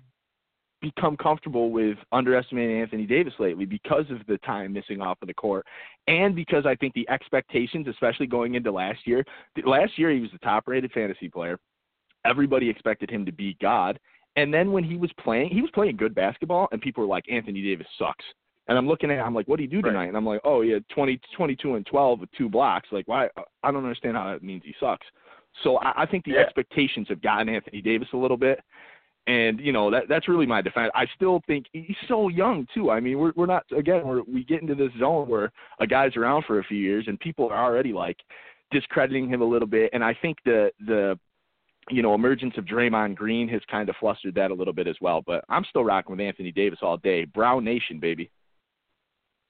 become 0.83 1.17
comfortable 1.17 1.71
with 1.71 1.97
underestimating 2.11 2.83
Anthony 2.83 3.07
Davis 3.07 3.33
lately 3.39 3.65
because 3.65 4.05
of 4.11 4.19
the 4.27 4.37
time 4.39 4.73
missing 4.73 5.01
off 5.01 5.17
of 5.23 5.29
the 5.29 5.35
court, 5.35 5.65
and 6.09 6.35
because 6.35 6.67
I 6.67 6.75
think 6.75 6.93
the 6.93 7.09
expectations, 7.09 7.87
especially 7.89 8.27
going 8.27 8.55
into 8.57 8.71
last 8.71 9.07
year, 9.07 9.25
last 9.65 9.99
year 9.99 10.11
he 10.11 10.21
was 10.21 10.31
the 10.33 10.39
top-rated 10.39 10.93
fantasy 10.93 11.29
player. 11.29 11.59
Everybody 12.25 12.69
expected 12.69 13.09
him 13.09 13.25
to 13.25 13.33
be 13.33 13.57
God, 13.63 13.99
and 14.37 14.53
then 14.53 14.73
when 14.73 14.85
he 14.85 14.97
was 14.97 15.11
playing, 15.19 15.51
he 15.51 15.63
was 15.63 15.71
playing 15.73 15.97
good 15.97 16.15
basketball, 16.15 16.69
and 16.73 16.81
people 16.81 17.03
were 17.03 17.09
like, 17.09 17.25
Anthony 17.31 17.63
Davis 17.63 17.87
sucks. 17.99 18.25
And 18.69 18.79
I'm 18.79 18.87
looking 18.87 19.11
at, 19.11 19.19
it, 19.19 19.21
I'm 19.21 19.35
like, 19.35 19.49
what 19.49 19.57
do 19.57 19.63
you 19.63 19.69
do 19.69 19.79
Right. 19.79 19.91
tonight? 19.91 20.07
And 20.07 20.17
I'm 20.17 20.25
like, 20.25 20.41
oh, 20.45 20.63
he 20.63 20.71
had 20.71 20.89
20, 20.91 21.21
22 21.37 21.75
and 21.75 21.85
12 21.85 22.21
with 22.21 22.31
two 22.33 22.49
blocks. 22.49 22.89
Like, 22.93 23.09
why? 23.09 23.27
Uh, 23.37 23.43
I 23.63 23.73
don't 23.73 23.83
understand 23.83 24.17
how 24.17 24.31
that 24.31 24.43
means 24.43 24.63
he 24.65 24.75
sucks. 24.79 25.07
So 25.65 25.79
I, 25.79 26.03
I 26.03 26.07
think 26.07 26.25
the 26.25 26.33
Yeah. 26.33 26.41
expectations 26.41 27.09
have 27.09 27.21
gotten 27.21 27.49
Anthony 27.49 27.83
Davis 27.83 28.09
a 28.13 28.17
little 28.17 28.37
bit, 28.37 28.61
and 29.27 29.61
you 29.61 29.73
know 29.73 29.91
that 29.91 30.05
that's 30.09 30.29
really 30.29 30.47
my 30.47 30.61
defense. 30.61 30.91
I 30.95 31.07
still 31.15 31.43
think 31.47 31.67
he's 31.73 31.97
so 32.09 32.29
young 32.29 32.67
too. 32.75 32.91
I 32.91 33.01
mean, 33.01 33.19
we're 33.19 33.33
we're 33.37 33.47
not 33.47 33.65
again 33.77 34.07
we're 34.07 34.23
we 34.23 34.45
get 34.45 34.63
into 34.63 34.75
this 34.75 34.91
zone 34.99 35.29
where 35.29 35.53
a 35.81 35.87
guy's 35.87 36.17
around 36.17 36.45
for 36.47 36.59
a 36.59 36.65
few 36.65 36.79
years 36.79 37.05
and 37.07 37.19
people 37.21 37.49
are 37.49 37.65
already 37.65 37.93
like 37.93 38.17
discrediting 38.73 39.29
him 39.29 39.43
a 39.43 39.45
little 39.45 39.69
bit. 39.69 39.91
And 39.93 40.03
I 40.03 40.17
think 40.21 40.39
the 40.45 40.71
the 40.87 41.19
you 41.91 42.03
know 42.03 42.15
emergence 42.15 42.55
of 42.57 42.65
Draymond 42.65 43.15
Green 43.15 43.49
has 43.49 43.61
kind 43.71 43.89
of 43.89 43.97
flustered 44.01 44.35
that 44.35 44.51
a 44.51 44.55
little 44.55 44.73
bit 44.73 44.89
as 44.89 44.97
well. 45.01 45.23
But 45.25 45.45
I'm 45.49 45.65
still 45.69 45.85
rocking 45.85 46.17
with 46.17 46.27
Anthony 46.27 46.51
Davis 46.51 46.81
all 46.83 46.97
day. 46.97 47.25
Brown 47.25 47.65
Nation, 47.65 48.01
baby. 48.01 48.31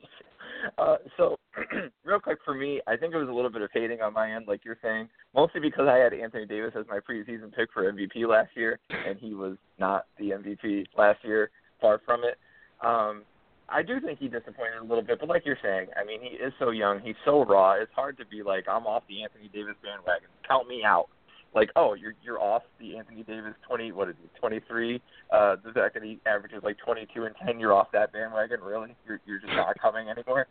uh, 0.79 0.97
so, 1.17 1.37
real 2.05 2.21
quick 2.21 2.39
for 2.45 2.55
me, 2.55 2.81
I 2.87 2.97
think 2.97 3.15
it 3.15 3.19
was 3.19 3.29
a 3.29 3.33
little 3.33 3.51
bit 3.51 3.63
of 3.63 3.71
hating 3.73 4.01
on 4.01 4.13
my 4.13 4.35
end, 4.35 4.47
like 4.47 4.65
you're 4.65 4.79
saying, 4.83 5.09
mostly 5.35 5.61
because 5.61 5.87
I 5.89 5.97
had 5.97 6.13
Anthony 6.13 6.47
Davis 6.47 6.73
as 6.79 6.87
my 6.89 6.99
preseason 6.99 7.53
pick 7.55 7.71
for 7.73 7.91
MVP 7.91 8.29
last 8.29 8.51
year, 8.55 8.79
and 8.91 9.19
he 9.19 9.35
was 9.35 9.57
not 9.79 10.07
the 10.19 10.31
MVP 10.31 10.87
last 10.97 11.19
year. 11.25 11.51
Far 11.81 12.01
from 12.07 12.23
it. 12.25 12.39
Um, 12.81 13.23
I 13.69 13.83
do 13.83 14.01
think 14.01 14.19
he 14.19 14.29
disappointed 14.29 14.79
a 14.81 14.85
little 14.85 15.03
bit, 15.03 15.19
but 15.19 15.29
like 15.29 15.45
you're 15.45 15.59
saying, 15.63 15.89
I 16.01 16.05
mean, 16.05 16.21
he 16.23 16.37
is 16.37 16.53
so 16.59 16.71
young, 16.71 17.01
he's 17.01 17.17
so 17.25 17.45
raw. 17.45 17.73
It's 17.73 17.93
hard 17.95 18.17
to 18.19 18.27
be 18.27 18.43
like, 18.43 18.65
I'm 18.69 18.87
off 18.87 19.03
the 19.09 19.23
Anthony 19.23 19.51
Davis 19.53 19.75
bandwagon. 19.83 20.29
Count 20.47 20.69
me 20.69 20.83
out. 20.87 21.09
Like, 21.57 21.71
oh, 21.75 21.95
you're 21.95 22.13
you're 22.23 22.41
off 22.41 22.63
the 22.79 22.99
Anthony 22.99 23.23
Davis 23.23 23.55
twenty 23.67 23.91
what 23.91 24.11
is 24.11 24.15
it, 24.23 24.31
twenty 24.39 24.61
three? 24.69 25.01
Uh 25.33 25.57
the 25.65 25.73
fact 25.73 25.95
that 25.95 26.03
he 26.03 26.21
averages 26.27 26.63
like 26.63 26.77
twenty 26.85 27.07
two 27.15 27.25
and 27.25 27.35
ten, 27.45 27.59
you're 27.59 27.73
off 27.73 27.89
that 27.93 28.13
bandwagon, 28.13 28.61
really? 28.61 28.95
You're 29.09 29.21
you're 29.27 29.41
just 29.41 29.55
not 29.55 29.75
coming 29.81 30.11
anymore. 30.11 30.47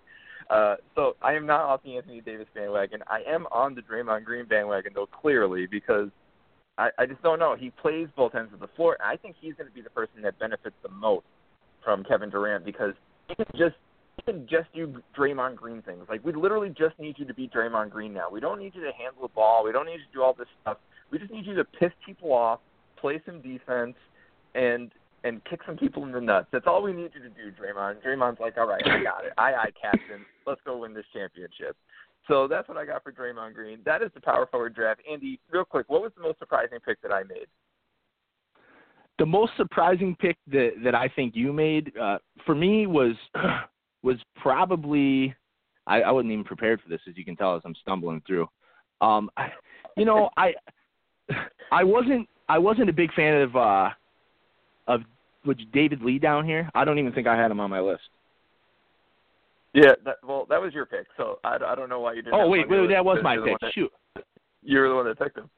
Uh 0.50 0.76
so 0.96 1.16
I 1.22 1.34
am 1.34 1.46
not 1.46 1.62
off 1.62 1.82
the 1.84 1.96
Anthony 1.96 2.22
Davis 2.22 2.48
bandwagon. 2.56 3.02
I 3.08 3.22
am 3.28 3.46
on 3.52 3.76
the 3.76 3.82
Draymond 3.82 4.26
Green 4.26 4.46
bandwagon 4.46 4.94
though, 4.96 5.06
clearly, 5.06 5.68
because 5.68 6.10
I, 6.80 6.90
I 6.98 7.06
just 7.06 7.22
don't 7.22 7.38
know. 7.38 7.56
He 7.58 7.70
plays 7.70 8.08
both 8.18 8.34
ends 8.34 8.52
of 8.52 8.60
the 8.60 8.68
floor. 8.76 8.98
I 9.00 9.16
think 9.16 9.36
he's 9.40 9.54
gonna 9.54 9.70
be 9.70 9.82
the 9.82 9.92
person 9.92 10.24
that 10.24 10.40
benefits 10.40 10.76
the 10.82 10.90
most 10.90 11.28
from 11.84 12.04
Kevin 12.04 12.32
Durant 12.32 12.66
because 12.66 12.94
he 13.28 13.36
can 13.36 13.46
just 13.56 13.76
he 14.18 14.24
can 14.24 14.48
just 14.50 14.74
do 14.74 15.02
Draymond 15.16 15.56
Green 15.56 15.84
things. 15.84 16.06
Like 16.10 16.26
we 16.26 16.34
literally 16.34 16.70
just 16.70 16.98
need 17.00 17.20
you 17.20 17.26
to 17.26 17.34
be 17.34 17.48
Draymond 17.48 17.92
Green 17.92 18.12
now. 18.12 18.28
We 18.32 18.40
don't 18.40 18.60
need 18.60 18.74
you 18.74 18.82
to 18.82 18.92
handle 18.92 19.22
the 19.22 19.34
ball. 19.34 19.64
We 19.64 19.72
don't 19.72 19.86
need 19.86 19.94
you 19.94 20.08
to 20.08 20.14
do 20.14 20.24
all 20.24 20.34
this 20.34 20.48
stuff. 20.62 20.78
We 21.12 21.20
just 21.20 21.32
need 21.32 21.46
you 21.46 21.56
to 21.56 21.64
piss 21.64 21.92
people 22.06 22.34
off, 22.34 22.60
play 22.98 23.22
some 23.26 23.42
defense, 23.42 23.96
and 24.54 24.92
and 25.24 25.44
kick 25.46 25.62
some 25.66 25.76
people 25.76 26.04
in 26.04 26.12
the 26.12 26.22
nuts. 26.22 26.48
That's 26.52 26.68
all 26.68 26.84
we 26.84 26.94
need 26.94 27.12
you 27.16 27.22
to 27.22 27.30
do, 27.30 27.52
Draymond. 27.60 28.04
Draymond's 28.06 28.40
like, 28.40 28.58
all 28.60 28.68
right, 28.68 28.82
I 28.86 29.02
got 29.02 29.26
it. 29.26 29.34
I, 29.40 29.54
I 29.54 29.66
captain. 29.80 30.24
Let's 30.46 30.62
go 30.64 30.78
win 30.78 30.94
this 30.94 31.06
championship. 31.14 31.76
So 32.28 32.48
that's 32.48 32.68
what 32.68 32.78
I 32.78 32.86
got 32.86 33.02
for 33.02 33.12
Draymond 33.12 33.56
Green. 33.56 33.80
That 33.86 34.04
is 34.04 34.12
the 34.14 34.22
power 34.22 34.46
forward 34.46 34.76
draft. 34.76 35.02
Andy, 35.12 35.40
real 35.52 35.66
quick, 35.66 35.90
what 35.90 36.04
was 36.04 36.12
the 36.16 36.22
most 36.22 36.38
surprising 36.38 36.78
pick 36.86 37.02
that 37.02 37.12
I 37.12 37.24
made? 37.24 37.48
the 39.18 39.26
most 39.26 39.54
surprising 39.58 40.16
pick 40.20 40.38
that 40.48 40.72
that 40.84 40.96
I 40.96 41.08
think 41.08 41.36
you 41.36 41.54
made 41.54 41.92
uh, 41.98 42.18
for 42.46 42.56
me 42.56 42.88
was 42.88 43.16
was 44.04 44.18
probably 44.36 45.36
I, 45.88 46.02
I 46.02 46.12
wasn't 46.12 46.34
even 46.34 46.44
prepared 46.44 46.82
for 46.82 46.90
this 46.90 47.02
as 47.08 47.18
you 47.18 47.26
can 47.26 47.36
tell 47.36 47.56
as 47.56 47.62
I'm 47.66 47.76
stumbling 47.82 48.22
through. 48.26 48.48
Um, 49.02 49.30
I, 49.38 49.48
you 49.98 50.06
know 50.06 50.30
I 50.38 50.54
I 51.72 51.84
wasn't 51.84 52.28
I 52.48 52.58
wasn't 52.58 52.90
a 52.90 52.94
big 52.94 53.14
fan 53.14 53.42
of 53.42 53.56
uh, 53.56 53.90
of 54.88 55.02
which 55.44 55.62
David 55.74 56.02
Lee 56.02 56.20
down 56.20 56.46
here. 56.46 56.70
I 56.76 56.86
don't 56.86 57.00
even 57.00 57.12
think 57.14 57.28
I 57.28 57.36
had 57.36 57.52
him 57.52 57.60
on 57.60 57.70
my 57.70 57.80
list. 57.80 58.02
Yeah, 59.74 59.92
that, 60.06 60.16
well, 60.26 60.46
that 60.50 60.62
was 60.62 60.74
your 60.74 60.86
pick, 60.86 61.06
so 61.18 61.40
I, 61.44 61.58
I 61.58 61.76
don't 61.76 61.90
know 61.90 62.00
why 62.00 62.14
you 62.14 62.22
didn't. 62.22 62.40
Oh 62.40 62.48
wait, 62.48 62.70
wait, 62.70 62.80
list 62.80 62.92
that 62.92 63.04
was 63.04 63.20
my 63.22 63.38
pick. 63.38 63.60
that- 63.60 63.74
Shoot, 63.74 63.92
You 64.64 64.80
were 64.80 64.90
the 64.90 64.96
one 64.96 65.06
that 65.06 65.20
picked 65.20 65.38
him. 65.38 65.50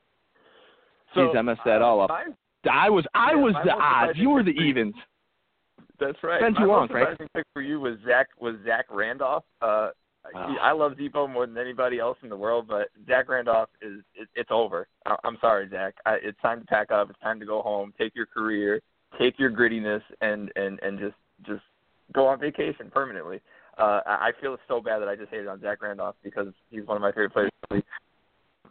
Jeez, 1.15 1.35
I 1.37 1.41
messed 1.41 1.61
that 1.65 1.81
all 1.81 2.01
up. 2.01 2.09
my- 2.09 2.25
I 2.69 2.89
was 2.89 3.05
I 3.13 3.31
Yeah, 3.31 3.37
was 3.37 3.53
the 3.63 3.71
odds. 3.71 4.17
You 4.17 4.29
were 4.29 4.43
the 4.43 4.51
evens. 4.51 4.95
That's 5.99 6.17
right. 6.23 6.41
My 6.41 6.49
too 6.59 6.65
long, 6.65 6.87
Frank. 6.87 7.17
pick 7.33 7.45
for 7.53 7.61
you 7.61 7.79
was 7.79 7.97
Zach 8.05 8.27
was 8.39 8.55
Zach 8.65 8.85
Randolph. 8.89 9.43
Uh, 9.61 9.89
He- 10.33 10.59
I 10.59 10.71
love 10.71 10.97
Depot 10.97 11.27
more 11.27 11.45
than 11.45 11.57
anybody 11.57 11.99
else 11.99 12.17
in 12.23 12.29
the 12.29 12.37
world, 12.37 12.67
but 12.67 12.89
Zach 13.07 13.29
Randolph 13.29 13.69
is 13.81 14.01
it, 14.15 14.27
it's 14.35 14.51
over. 14.51 14.87
I, 15.05 15.15
I'm 15.23 15.37
sorry, 15.41 15.69
Zach. 15.69 15.95
I, 16.05 16.15
it's 16.23 16.39
time 16.41 16.61
to 16.61 16.65
pack 16.65 16.91
up. 16.91 17.09
It's 17.09 17.19
time 17.19 17.39
to 17.39 17.45
go 17.45 17.61
home. 17.61 17.93
Take 17.97 18.15
your 18.15 18.25
career, 18.25 18.81
take 19.19 19.39
your 19.39 19.51
grittiness, 19.51 20.01
and 20.21 20.51
and 20.55 20.79
and 20.81 20.99
just 20.99 21.15
just 21.45 21.63
go 22.13 22.27
on 22.27 22.39
vacation 22.39 22.89
permanently. 22.91 23.41
Uh, 23.77 24.01
I 24.05 24.29
I 24.29 24.31
feel 24.41 24.57
so 24.67 24.81
bad 24.81 24.99
that 24.99 25.07
I 25.07 25.15
just 25.15 25.29
hated 25.29 25.47
on 25.47 25.61
Zach 25.61 25.81
Randolph 25.81 26.15
because 26.23 26.47
he's 26.71 26.85
one 26.85 26.97
of 26.97 27.01
my 27.01 27.11
favorite 27.11 27.33
players. 27.33 27.83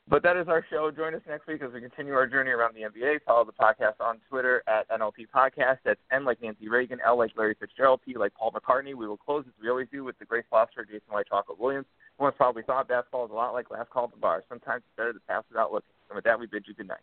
But 0.09 0.23
that 0.23 0.37
is 0.37 0.47
our 0.47 0.65
show. 0.71 0.93
Join 0.93 1.17
us 1.17 1.23
next 1.29 1.49
week 1.49 1.63
as 1.63 1.73
we 1.73 1.81
continue 1.81 2.15
our 2.15 2.29
journey 2.29 2.51
around 2.51 2.77
the 2.77 2.83
NBA. 2.83 3.23
Follow 3.27 3.45
the 3.45 3.53
podcast 3.53 3.99
on 3.99 4.19
Twitter 4.29 4.63
at 4.69 4.89
NLP 4.89 5.27
Podcast. 5.35 5.79
That's 5.85 5.99
N 6.13 6.25
like 6.25 6.41
Nancy 6.41 6.69
Reagan, 6.69 7.01
L 7.05 7.19
like 7.19 7.33
Larry 7.37 7.57
Fitzgerald, 7.59 8.03
P 8.05 8.17
like 8.17 8.33
Paul 8.35 8.53
McCartney. 8.53 8.95
We 8.95 9.09
will 9.09 9.17
close 9.17 9.45
as 9.49 9.53
we 9.61 9.69
always 9.69 9.89
do 9.91 10.05
with 10.05 10.17
the 10.21 10.25
great 10.25 10.45
philosopher 10.49 10.85
Jason 10.85 11.11
White 11.11 11.27
Chocolate 11.29 11.59
Williams. 11.59 11.87
Once 12.21 12.37
probably 12.37 12.63
thought 12.63 12.87
basketball 12.87 13.25
is 13.25 13.33
a 13.33 13.35
lot 13.35 13.53
like 13.53 13.69
last 13.69 13.91
call 13.91 14.05
at 14.05 14.13
the 14.13 14.17
bar. 14.17 14.45
Sometimes 14.49 14.85
it's 14.87 14.97
better 14.97 15.13
to 15.13 15.19
pass 15.27 15.43
without 15.51 15.73
looking. 15.73 15.91
And 16.09 16.15
with 16.15 16.25
that, 16.25 16.39
we 16.39 16.47
bid 16.47 16.67
you 16.69 16.75
good 16.75 16.87
night. 16.87 17.03